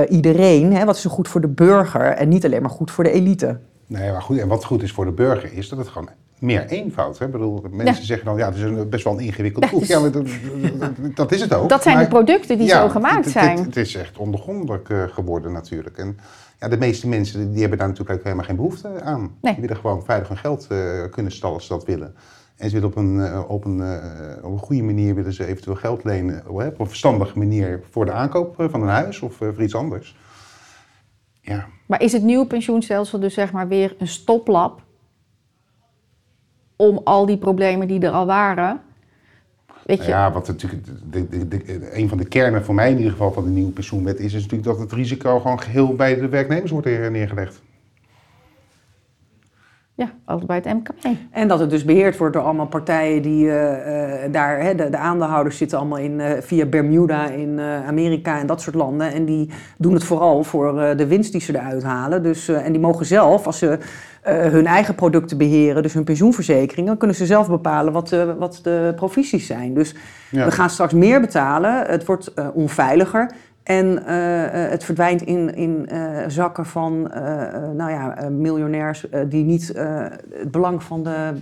[0.10, 0.74] iedereen.
[0.74, 0.86] Hè?
[0.86, 2.02] Wat is er goed voor de burger.
[2.02, 3.60] En niet alleen maar goed voor de elite.
[3.88, 6.10] Nee, maar goed, en wat goed is voor de burger is dat het gewoon
[6.40, 7.20] meer eenvoud.
[7.20, 7.26] Hè?
[7.26, 8.02] Ik bedoel, mensen Ja.
[8.08, 9.84] zeggen dan, ja, het is een, best wel een ingewikkeld boek.
[9.84, 10.12] Ja, maar
[11.16, 11.70] dat, is het ook.
[11.70, 13.58] Dat zijn Maar- de producten die ja, zo gemaakt zijn.
[13.58, 15.98] Het, is echt ondergrondelijk eh, geworden natuurlijk.
[15.98, 16.18] En
[16.60, 19.36] ja, de meeste mensen die hebben daar natuurlijk ook helemaal geen behoefte aan.
[19.42, 19.52] Nee.
[19.54, 20.78] Die willen gewoon veilig hun geld eh,
[21.12, 22.16] kunnen stallen als ze dat willen.
[22.56, 25.46] En ze willen op een, eh, op, een, eh, op een goede manier willen ze
[25.46, 26.44] eventueel geld lenen.
[26.46, 29.64] eh, Op een verstandige manier voor de aankoop eh, van een huis of eh, voor
[29.64, 30.18] iets anders.
[31.46, 34.82] Ja, Maar is het nieuwe pensioenstelsel dus zeg maar weer een stoplap
[36.76, 38.82] om al die problemen die er al waren?
[39.86, 43.12] Weet je, Ja, wat natuurlijk de, de, een van de kernen voor mij in ieder
[43.12, 46.30] geval van de nieuwe pensioenwet is, is natuurlijk dat het risico gewoon geheel bij de
[46.30, 47.62] werknemers wordt neer- neergelegd.
[49.98, 51.16] Ja, altijd bij het MKB.
[51.32, 54.90] En dat het dus beheerd wordt door allemaal partijen die eh, eh, daar, hè, de,
[54.90, 59.12] de aandeelhouders zitten allemaal in, eh, via Bermuda in eh, Amerika en dat soort landen.
[59.14, 62.24] En die doen het vooral voor eh, de winst die ze eruit halen.
[62.24, 63.78] Dus, eh, en die mogen zelf, als ze
[64.22, 68.24] eh, hun eigen producten beheren, dus hun pensioenverzekering, dan kunnen ze zelf bepalen wat, eh,
[68.38, 69.74] wat de provisies zijn.
[69.74, 69.96] Dus
[70.30, 70.46] Ja.
[70.46, 73.32] we gaan straks meer betalen, het wordt eh, onveiliger.
[73.66, 77.02] En eh, eh, het verdwijnt in, in eh, zakken van
[77.76, 79.68] nou ja, miljonairs die niet
[80.30, 81.34] het belang van de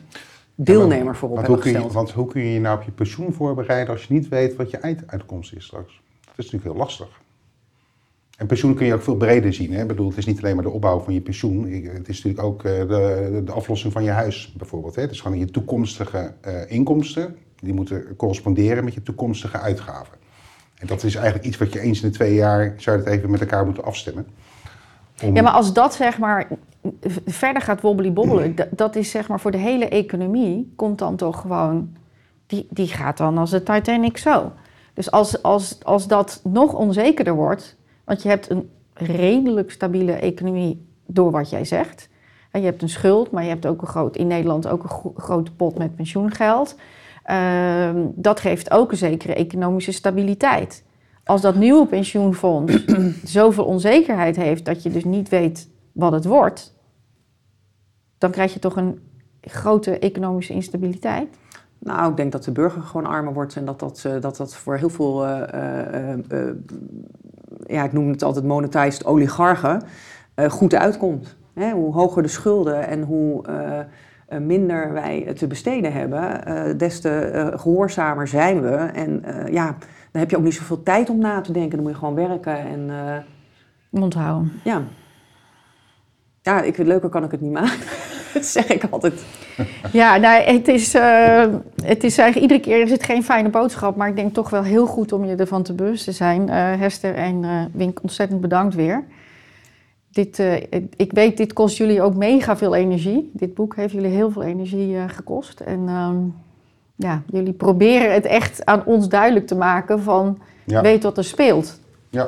[0.55, 1.93] deelnemer voorop want hoe, hebben kun je, gesteld.
[1.93, 4.69] want hoe kun je je nou op je pensioen voorbereiden als je niet weet wat
[4.71, 6.01] je einduitkomst is straks?
[6.25, 7.21] Dat is natuurlijk heel lastig.
[8.37, 9.73] En pensioen kun je ook veel breder zien.
[9.73, 9.81] Hè?
[9.81, 11.71] Ik bedoel, het is niet alleen maar de opbouw van je pensioen.
[11.71, 14.95] Het is natuurlijk ook de, de aflossing van je huis bijvoorbeeld.
[14.95, 15.01] Hè?
[15.01, 16.33] Het is gewoon je toekomstige
[16.67, 17.37] inkomsten.
[17.59, 20.22] Die moeten corresponderen met je toekomstige uitgaven.
[20.79, 23.31] En dat is eigenlijk iets wat je eens in de twee jaar zou het even
[23.31, 24.27] met elkaar moeten afstemmen.
[25.15, 26.47] Ja, maar als dat zeg maar
[27.25, 31.41] verder gaat wobbly-bobbelen, dat, dat is zeg maar voor de hele economie, komt dan toch
[31.41, 31.95] gewoon,
[32.47, 34.51] die, die gaat dan als de Titanic zo.
[34.93, 40.85] Dus als, als, als dat nog onzekerder wordt, want je hebt een redelijk stabiele economie
[41.05, 42.09] door wat jij zegt.
[42.51, 44.89] En je hebt een schuld, maar je hebt ook een groot, in Nederland ook een
[44.89, 46.75] gro- grote pot met pensioengeld.
[47.23, 50.83] Ehm, dat geeft ook een zekere economische stabiliteit.
[51.23, 52.85] Als dat nieuwe pensioenfonds
[53.23, 56.75] zoveel onzekerheid heeft dat je dus niet weet wat het wordt,
[58.17, 58.99] dan krijg je toch een
[59.41, 61.37] grote economische instabiliteit.
[61.83, 64.55] Nou, ik denk dat de burger gewoon armer wordt en dat dat, eh, dat, dat
[64.55, 66.55] voor heel veel, eh, eh,
[67.65, 69.81] ja, ik noem het altijd monetized oligarchen,
[70.49, 71.35] goed uitkomt.
[71.53, 71.71] Hè?
[71.71, 73.43] Hoe hoger de schulden en hoe
[74.39, 78.75] minder wij te besteden hebben, eh, des te eh, gehoorzamer zijn we.
[78.75, 79.65] En eh, ja,
[80.11, 81.71] dan heb je ook niet zoveel tijd om na te denken.
[81.71, 83.17] Dan moet je gewoon werken en eh,
[83.89, 84.51] Mond houden.
[84.63, 84.81] ja.
[86.43, 87.79] Ja, ik, leuker kan ik het niet maken.
[88.33, 89.23] dat zeg ik altijd.
[89.91, 91.45] Ja, nou, het is, eh,
[91.83, 94.63] het is eigenlijk iedere keer is het geen fijne boodschap, maar ik denk toch wel
[94.63, 96.49] heel goed om je ervan te bewust te zijn.
[96.49, 99.03] Eh, Hester en eh, Wink, ontzettend bedankt weer.
[100.13, 100.55] Dit, eh,
[100.97, 103.29] ik- weet, dit kost jullie ook mega veel energie.
[103.33, 105.59] Dit boek heeft jullie heel veel energie eh, gekost.
[105.59, 106.15] En ehm,
[106.95, 110.81] ja, jullie proberen het echt aan ons duidelijk te maken van Ja.
[110.81, 111.79] weet wat er speelt.
[112.09, 112.27] Ja.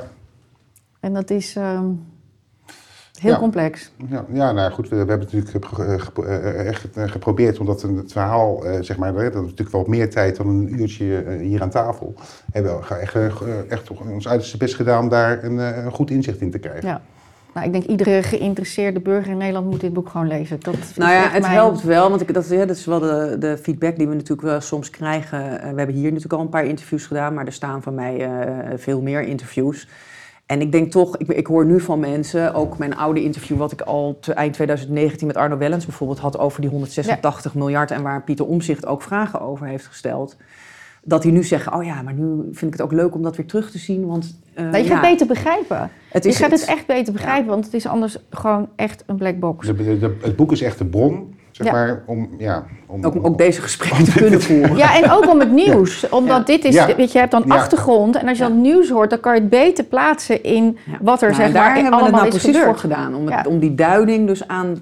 [0.99, 1.85] En dat is ehm,
[3.19, 3.37] heel Ja.
[3.39, 3.91] complex.
[4.09, 5.77] Ja, ja, nou goed, we, we hebben natuurlijk
[6.17, 10.47] eh, echt geprobeerd, omdat het verhaal, zeg maar, dat is natuurlijk wel meer tijd dan
[10.47, 12.13] een uurtje hier aan tafel.
[12.51, 13.15] Hebben we echt,
[13.69, 16.87] echt ons uiterste best gedaan om daar een, een goed inzicht in te krijgen.
[16.87, 17.01] Ja.
[17.55, 20.59] Nou, ik denk iedere geïnteresseerde burger in Nederland moet dit boek gewoon lezen.
[20.59, 23.35] Dat Nou ja, het mijn- helpt wel, want ik, dat, ja, dat is wel de,
[23.39, 25.61] de feedback die we natuurlijk wel soms krijgen.
[25.61, 28.19] Eh, we hebben hier natuurlijk al een paar interviews gedaan, maar er staan van mij
[28.25, 29.87] eh, veel meer interviews.
[30.45, 33.71] En ik denk toch, ik, ik hoor nu van mensen, ook mijn oude interview wat
[33.71, 38.03] ik al te, eind 2019 met Arno Wellens bijvoorbeeld had over die 186 miljard en
[38.03, 40.37] waar Pieter Omzicht ook vragen over heeft gesteld.
[41.07, 43.35] Dat die nu zeggen, oh ja, maar nu vind ik het ook leuk om dat
[43.35, 44.39] weer terug te zien, want...
[44.53, 45.89] eh, Nou, je ja, gaat beter begrijpen.
[46.09, 47.49] het Je is gaat het echt beter begrijpen, Ja.
[47.49, 49.67] want het is anders gewoon echt een black box.
[49.67, 51.73] De- de- de- het boek is echt de bron, zeg Ja.
[51.73, 54.77] maar, om, ja, om, Ook, ook deze gesprekken te kunnen voeren.
[54.77, 56.09] Ja, en ook om het nieuws.
[56.09, 56.43] Omdat Ja.
[56.43, 56.85] dit is, Ja.
[56.85, 57.53] weet je, je hebt dan Ja.
[57.55, 58.15] achtergrond.
[58.15, 58.49] En als je Ja.
[58.49, 60.97] dan nieuws hoort, dan kan je het beter plaatsen in Ja.
[61.01, 62.79] wat er Nou, zeg en daar maar hebben we het allemaal nou is precies gebeurd.
[62.81, 63.15] voor gedaan.
[63.15, 63.49] Om, het- Ja.
[63.51, 64.77] om die duiding dus aan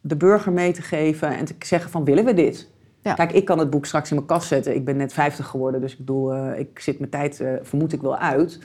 [0.00, 2.68] de burger mee te geven en te zeggen van willen we dit?
[3.02, 3.14] Ja.
[3.14, 4.74] Kijk, ik kan het boek straks in mijn kast zetten.
[4.74, 7.92] Ik ben net 50 geworden, dus ik bedoel, eh, ik zit mijn tijd, eh, vermoed
[7.92, 8.58] ik wel uit.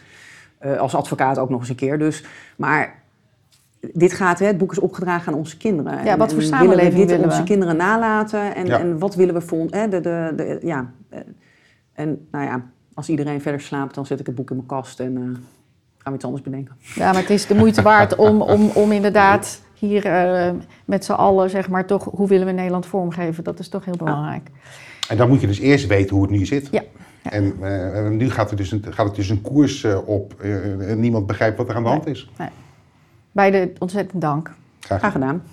[0.57, 1.99] Eh, als advocaat ook nog eens een keer.
[1.99, 2.23] Dus,
[2.57, 3.03] maar
[3.93, 6.03] dit gaat, hè, het boek is opgedragen aan onze kinderen.
[6.03, 7.47] Ja, wat voor en samenleving willen we dit willen onze we?
[7.47, 8.55] kinderen nalaten?
[8.55, 8.79] En, Ja.
[8.79, 10.91] en wat willen we voor hè, de, de, de, ja.
[11.93, 12.61] En nou ja,
[12.93, 15.21] als iedereen verder slaapt, dan zet ik het boek in mijn kast en eh,
[15.97, 16.75] gaan we iets anders bedenken.
[16.95, 20.51] Ja, maar het is de moeite waard om, om, om inderdaad hier eh,
[20.86, 23.43] met z'n allen, zeg maar, toch, hoe willen we Nederland vormgeven?
[23.43, 24.49] Dat is toch heel belangrijk.
[25.09, 26.67] En dan moet je dus eerst weten hoe het nu zit.
[26.71, 26.81] Ja.
[27.25, 27.31] Ja.
[27.31, 30.89] En eh, nu gaat, er dus een, gaat het dus een koers eh, op eh,
[30.89, 32.29] en niemand begrijpt wat er aan de hand is.
[33.31, 34.51] Beide ontzettend dank.
[34.79, 35.43] Graag Graag gedaan.